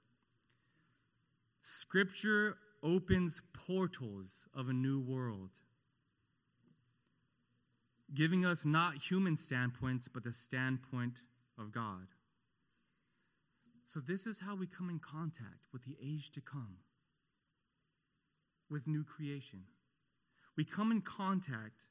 Scripture 1.61 2.55
opens 2.81 3.41
portals 3.51 4.29
of 4.55 4.69
a 4.69 4.73
new 4.73 5.01
world, 5.01 5.49
giving 8.13 8.45
us 8.45 8.63
not 8.63 8.95
human 8.95 9.35
standpoints, 9.35 10.07
but 10.07 10.23
the 10.23 10.31
standpoint 10.31 11.15
of 11.59 11.73
God. 11.73 12.07
So, 13.87 13.99
this 13.99 14.25
is 14.25 14.39
how 14.39 14.55
we 14.55 14.67
come 14.67 14.89
in 14.89 14.99
contact 14.99 15.67
with 15.73 15.83
the 15.83 15.97
age 16.01 16.31
to 16.31 16.39
come, 16.39 16.77
with 18.73 18.87
new 18.87 19.05
creation. 19.05 19.61
We 20.57 20.65
come 20.65 20.91
in 20.91 21.01
contact, 21.01 21.87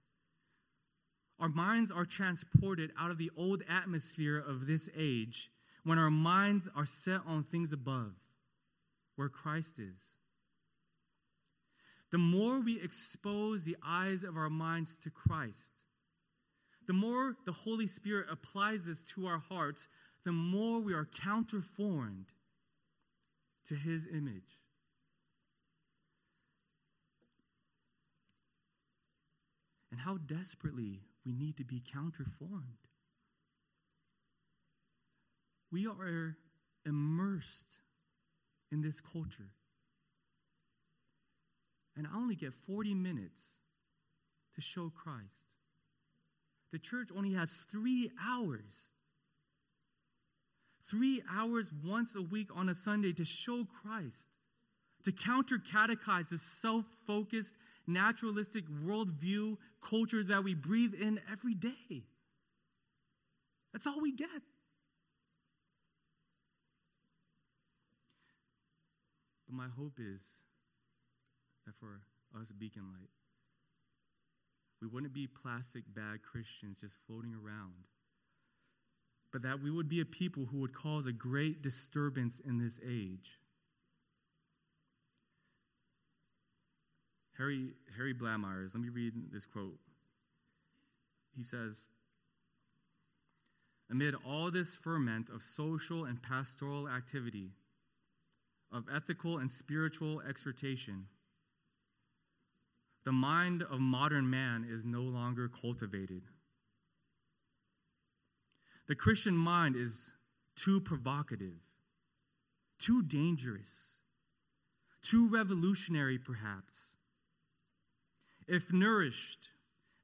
our 1.41 1.49
minds 1.49 1.91
are 1.91 2.05
transported 2.05 2.93
out 2.99 3.11
of 3.11 3.17
the 3.17 3.31
old 3.37 3.63
atmosphere 3.69 4.39
of 4.39 4.67
this 4.67 4.91
age 4.97 5.51
when 5.85 5.99
our 5.99 6.11
minds 6.11 6.69
are 6.77 6.87
set 6.87 7.23
on 7.27 7.45
things 7.45 7.73
above, 7.73 8.13
where 9.17 9.31
Christ 9.31 9.79
is 9.79 10.13
the 12.13 12.19
more 12.19 12.61
we 12.61 12.79
expose 12.81 13.65
the 13.65 13.77
eyes 13.85 14.23
of 14.23 14.37
our 14.37 14.51
minds 14.51 14.97
to 14.99 15.11
Christ, 15.11 15.73
the 16.87 16.93
more 16.93 17.37
the 17.47 17.53
Holy 17.53 17.87
Spirit 17.87 18.27
applies 18.31 18.85
this 18.85 19.03
to 19.15 19.27
our 19.27 19.39
hearts, 19.39 19.89
the 20.25 20.33
more 20.33 20.79
we 20.79 20.93
are 20.93 21.07
counterformed 21.07 22.27
to 23.67 23.75
His 23.75 24.07
image. 24.07 24.62
And 29.93 30.01
how 30.01 30.17
desperately 30.17 31.03
we 31.25 31.33
need 31.33 31.59
to 31.59 31.65
be 31.65 31.81
counterformed. 31.95 32.89
We 35.71 35.87
are 35.87 36.37
immersed 36.85 37.79
in 38.73 38.83
this 38.83 39.01
culture 39.01 39.53
and 41.97 42.07
I 42.07 42.17
only 42.17 42.35
get 42.35 42.55
40 42.55 42.95
minutes 42.95 43.41
to 44.55 44.61
show 44.61 44.91
Christ. 44.91 45.29
The 46.73 46.79
church 46.79 47.09
only 47.15 47.35
has 47.35 47.51
three 47.71 48.11
hours. 48.25 48.73
Three 50.85 51.23
hours 51.31 51.71
once 51.85 52.15
a 52.17 52.23
week 52.23 52.49
on 52.55 52.69
a 52.69 52.75
Sunday 52.75 53.13
to 53.13 53.25
show 53.25 53.67
Christ, 53.83 54.17
to 55.05 55.13
counter 55.13 55.59
catechize 55.59 56.31
this 56.31 56.43
self 56.43 56.85
focused, 57.07 57.55
naturalistic 57.87 58.65
worldview 58.85 59.57
culture 59.83 60.23
that 60.25 60.45
we 60.45 60.55
breathe 60.55 60.95
in 60.95 61.21
every 61.31 61.55
day. 61.55 62.05
That's 63.73 63.87
all 63.87 64.01
we 64.01 64.13
get. 64.13 64.29
But 69.49 69.57
my 69.57 69.69
hope 69.77 69.99
is 69.99 70.23
that 71.67 71.75
for 71.79 72.01
us, 72.41 72.51
Beacon 72.59 72.85
Light, 72.93 73.11
we 74.81 74.89
wouldn't 74.89 75.13
be 75.13 75.27
plastic 75.27 75.85
bag 75.95 76.21
Christians 76.23 76.79
just 76.81 76.97
floating 77.07 77.35
around, 77.35 77.87
but 79.33 79.43
that 79.43 79.63
we 79.63 79.71
would 79.71 79.89
be 79.89 80.01
a 80.01 80.05
people 80.05 80.47
who 80.47 80.59
would 80.59 80.75
cause 80.75 81.07
a 81.07 81.13
great 81.13 81.63
disturbance 81.63 82.41
in 82.45 82.59
this 82.59 82.81
age. 82.87 83.39
Harry, 87.39 87.75
Harry 87.97 88.15
Blamires, 88.15 88.75
let 88.75 88.83
me 88.83 88.89
read 88.89 89.15
this 89.33 89.47
quote. 89.47 89.79
He 91.37 91.43
says, 91.43 91.89
Amid 93.91 94.15
all 94.27 94.51
this 94.51 94.75
ferment 94.75 95.29
of 95.29 95.43
social 95.43 96.05
and 96.05 96.23
pastoral 96.23 96.89
activity, 96.89 97.51
of 98.71 98.85
ethical 98.95 99.39
and 99.39 99.51
spiritual 99.51 100.23
exhortation, 100.23 101.07
the 103.05 103.13
mind 103.13 103.63
of 103.63 103.81
modern 103.81 104.31
man 104.31 104.67
is 104.69 104.85
no 104.85 105.03
longer 105.03 105.49
cultivated. 105.49 106.23
The 108.89 108.95
Christian 108.95 109.37
mind 109.37 109.77
is 109.77 110.13
too 110.57 110.81
provocative, 110.81 111.61
too 112.79 113.03
dangerous, 113.03 113.99
too 115.03 115.29
revolutionary, 115.29 116.19
perhaps. 116.19 116.92
If 118.53 118.71
nourished, 118.71 119.49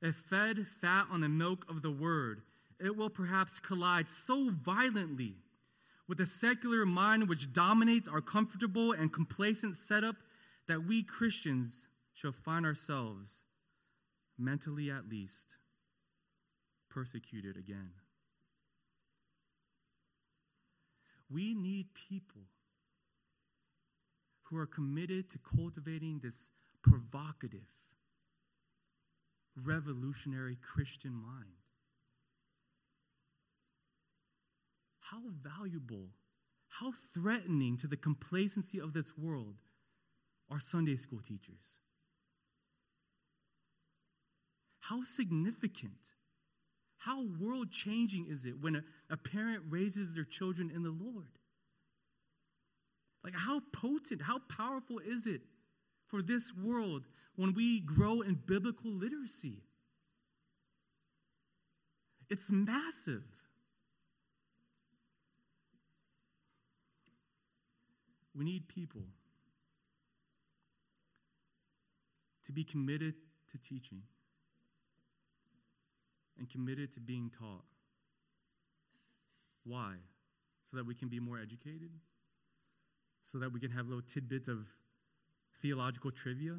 if 0.01 0.16
fed 0.16 0.66
fat 0.80 1.09
on 1.11 1.20
the 1.20 1.28
milk 1.28 1.66
of 1.68 1.82
the 1.82 1.90
word, 1.90 2.40
it 2.80 2.96
will 2.96 3.11
perhaps 3.11 3.61
collide 3.61 4.09
so 4.09 4.49
violently 4.49 5.34
with 6.09 6.16
the 6.16 6.24
secular 6.24 6.86
mind 6.86 7.28
which 7.28 7.53
dominates 7.53 8.09
our 8.09 8.22
comfortable 8.22 8.92
and 8.92 9.12
complacent 9.12 9.76
setup 9.76 10.16
that 10.66 10.86
we 10.86 11.03
Christians 11.03 11.88
shall 12.14 12.32
find 12.32 12.64
ourselves, 12.64 13.42
mentally 14.38 14.90
at 14.90 15.11
least, 15.11 15.59
persecuted 16.88 17.59
again. 17.59 17.90
We 21.30 21.55
need 21.55 21.88
people 21.92 22.44
who 24.44 24.57
are 24.57 24.64
committed 24.66 25.28
to 25.32 25.38
cultivating 25.55 26.20
this 26.22 26.49
provocative, 26.82 27.68
revolutionary 29.64 30.56
Christian 30.61 31.12
mind. 31.12 31.56
How 35.00 35.22
valuable, 35.42 36.09
how 36.68 36.92
threatening 37.14 37.76
to 37.78 37.86
the 37.86 37.96
complacency 37.96 38.80
of 38.80 38.92
this 38.92 39.16
world 39.16 39.56
our 40.50 40.61
Sunday 40.61 40.96
school 40.96 41.20
teachers. 41.20 41.76
How 44.80 45.02
significant, 45.02 46.14
how 46.96 47.24
world 47.38 47.70
changing 47.70 48.26
is 48.30 48.46
it 48.46 48.61
when 48.61 48.76
a, 48.76 48.84
a 49.11 49.16
parent 49.16 49.64
raises 49.68 50.14
their 50.14 50.24
children 50.24 50.70
in 50.74 50.82
the 50.82 50.90
Lord? 50.90 51.28
Like, 53.22 53.34
how 53.36 53.61
potent, 53.72 54.22
how 54.22 54.38
powerful 54.48 54.98
is 54.98 55.26
it 55.26 55.42
for 56.09 56.22
this 56.22 56.52
world 56.54 57.04
when 57.36 57.54
we 57.54 57.80
grow 57.80 58.20
in 58.20 58.34
biblical 58.46 58.90
literacy? 58.90 59.62
It's 62.30 62.50
massive. 62.50 63.22
We 68.34 68.44
need 68.44 68.68
people 68.68 69.02
to 72.46 72.52
be 72.52 72.64
committed 72.64 73.14
to 73.50 73.59
teaching 73.59 74.02
and 76.38 76.48
committed 76.48 76.92
to 76.94 77.00
being 77.00 77.30
taught. 77.36 77.64
Why? 79.64 79.94
So 80.70 80.76
that 80.76 80.86
we 80.86 80.94
can 80.94 81.09
be 81.09 81.20
more 81.20 81.38
educated? 81.38 81.90
So 83.22 83.38
that 83.38 83.52
we 83.52 83.61
can 83.61 83.70
have 83.70 83.86
little 83.86 84.02
tidbits 84.02 84.48
of 84.48 84.66
theological 85.61 86.11
trivia? 86.11 86.56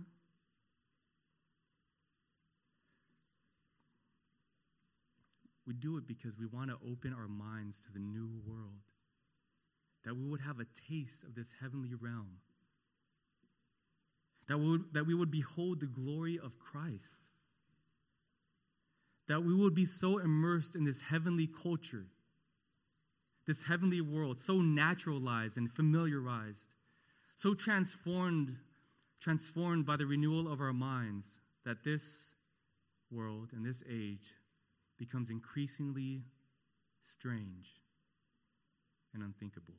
We 5.66 5.74
do 5.74 5.97
it 5.97 6.08
because 6.08 6.38
we 6.38 6.47
want 6.47 6.72
to 6.72 6.78
open 6.84 7.14
our 7.14 7.28
minds 7.28 7.80
to 7.82 7.91
the 7.93 8.00
new 8.00 8.28
world, 8.43 8.82
that 10.04 10.16
we 10.16 10.26
would 10.26 10.41
have 10.41 10.60
a 10.60 10.66
taste 10.89 11.24
of 11.24 11.36
this 11.36 11.50
heavenly 11.62 11.93
realm, 11.93 12.38
that 14.47 14.58
we 14.58 14.72
would, 14.72 14.93
that 14.93 15.06
we 15.06 15.14
would 15.14 15.30
behold 15.30 15.80
the 15.80 15.86
glory 15.86 16.39
of 16.43 16.58
Christ, 16.58 17.04
that 19.28 19.43
we 19.43 19.54
would 19.54 19.76
be 19.76 19.86
so 19.86 20.18
immersed 20.18 20.76
in 20.76 20.86
this 20.86 21.02
heavenly 21.02 21.47
culture, 21.47 22.08
this 23.45 23.62
heavenly 23.62 24.02
world, 24.02 24.39
so 24.39 24.62
naturalized 24.62 25.56
and 25.56 25.72
familiarized, 25.72 26.68
so 27.36 27.54
transformed, 27.54 28.58
transformed 29.20 29.86
by 29.86 29.98
the 29.98 30.06
renewal 30.06 30.52
of 30.52 30.62
our 30.62 30.74
minds, 30.74 31.42
that 31.66 31.84
this 31.84 32.36
world 33.12 33.50
and 33.54 33.66
this 33.66 33.84
age 33.90 34.30
becomes 34.98 35.30
increasingly 35.30 36.24
strange 37.04 37.82
and 39.14 39.24
unthinkable. 39.24 39.76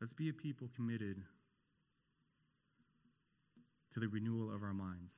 Let's 0.00 0.12
be 0.12 0.28
a 0.28 0.32
people 0.32 0.68
committed 0.76 1.22
to 3.92 4.00
the 4.00 4.08
renewal 4.08 4.54
of 4.54 4.62
our 4.62 4.74
minds. 4.74 5.14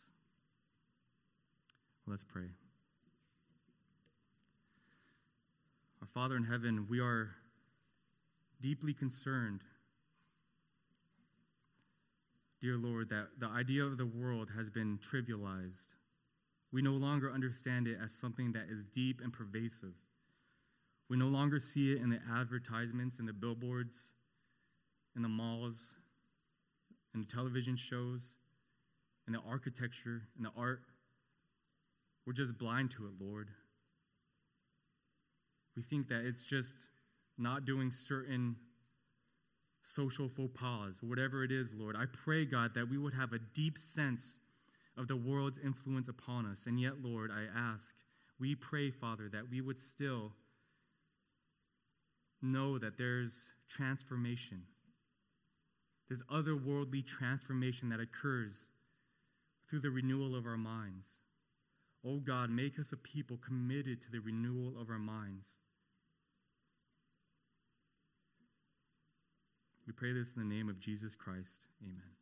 Let's 2.07 2.25
pray. 2.25 2.51
Our 6.01 6.09
Father 6.15 6.37
in 6.37 6.45
heaven, 6.45 6.87
we 6.89 6.99
are 6.99 7.31
deeply 8.61 8.93
concerned 8.93 9.63
dear 12.61 12.77
Lord, 12.77 13.09
that 13.09 13.29
the 13.39 13.47
idea 13.47 13.85
of 13.85 13.97
the 13.97 14.07
world 14.07 14.51
has 14.57 14.69
been 14.69 14.99
trivialized. 14.99 15.95
We 16.73 16.83
no 16.83 16.93
longer 16.93 17.33
understand 17.33 17.89
it 17.89 17.99
as 18.03 18.13
something 18.13 18.53
that 18.53 18.67
is 18.71 18.85
deep 18.95 19.21
and 19.23 19.33
pervasive. 19.33 19.95
We 21.09 21.17
no 21.17 21.27
longer 21.27 21.59
see 21.59 21.93
it 21.93 22.01
in 22.01 22.11
the 22.11 22.21
advertisements, 22.31 23.19
in 23.19 23.27
the 23.27 23.33
billboards, 23.33 23.97
in 25.17 25.23
the 25.23 25.29
malls, 25.29 25.97
in 27.15 27.21
the 27.21 27.27
television 27.27 27.77
shows, 27.77 28.21
in 29.27 29.33
the 29.33 29.41
architecture, 29.49 30.23
in 30.37 30.45
the 30.45 30.53
art. 30.57 30.83
We're 32.27 32.35
just 32.35 32.59
blind 32.59 32.93
to 32.93 33.07
it, 33.07 33.13
Lord. 33.19 33.49
We 35.77 35.83
think 35.83 36.09
that 36.09 36.25
it's 36.25 36.45
just 36.45 36.75
not 37.41 37.65
doing 37.65 37.91
certain 37.91 38.57
social 39.83 40.29
faux 40.29 40.51
pas, 40.55 40.93
whatever 41.01 41.43
it 41.43 41.51
is, 41.51 41.69
Lord. 41.75 41.97
I 41.97 42.05
pray, 42.07 42.45
God, 42.45 42.73
that 42.75 42.89
we 42.89 42.99
would 42.99 43.15
have 43.15 43.33
a 43.33 43.39
deep 43.39 43.79
sense 43.79 44.23
of 44.97 45.09
the 45.09 45.17
world's 45.17 45.59
influence 45.59 46.09
upon 46.09 46.47
us. 46.47 46.67
And 46.67 46.79
yet, 46.81 47.03
Lord, 47.03 47.31
I 47.31 47.47
ask, 47.57 47.95
we 48.39 48.55
pray, 48.55 48.91
Father, 48.91 49.29
that 49.33 49.51
we 49.51 49.61
would 49.61 49.79
still 49.79 50.33
know 52.43 52.79
that 52.79 52.99
there's 52.99 53.53
transformation. 53.69 54.63
There's 56.09 56.23
otherworldly 56.25 57.07
transformation 57.07 57.89
that 57.91 58.01
occurs 58.01 58.69
through 59.69 59.81
the 59.81 59.91
renewal 59.91 60.35
of 60.35 60.47
our 60.47 60.57
minds. 60.57 61.07
Oh 62.05 62.19
God, 62.19 62.51
make 62.51 62.79
us 62.79 62.93
a 62.93 62.97
people 62.97 63.39
committed 63.47 64.03
to 64.03 64.11
the 64.11 64.21
renewal 64.21 64.81
of 64.81 64.91
our 64.91 64.99
minds. 64.99 65.47
We 69.91 69.95
pray 69.95 70.13
this 70.13 70.31
in 70.37 70.49
the 70.49 70.55
name 70.55 70.69
of 70.69 70.79
Jesus 70.79 71.17
Christ. 71.17 71.67
Amen. 71.83 72.20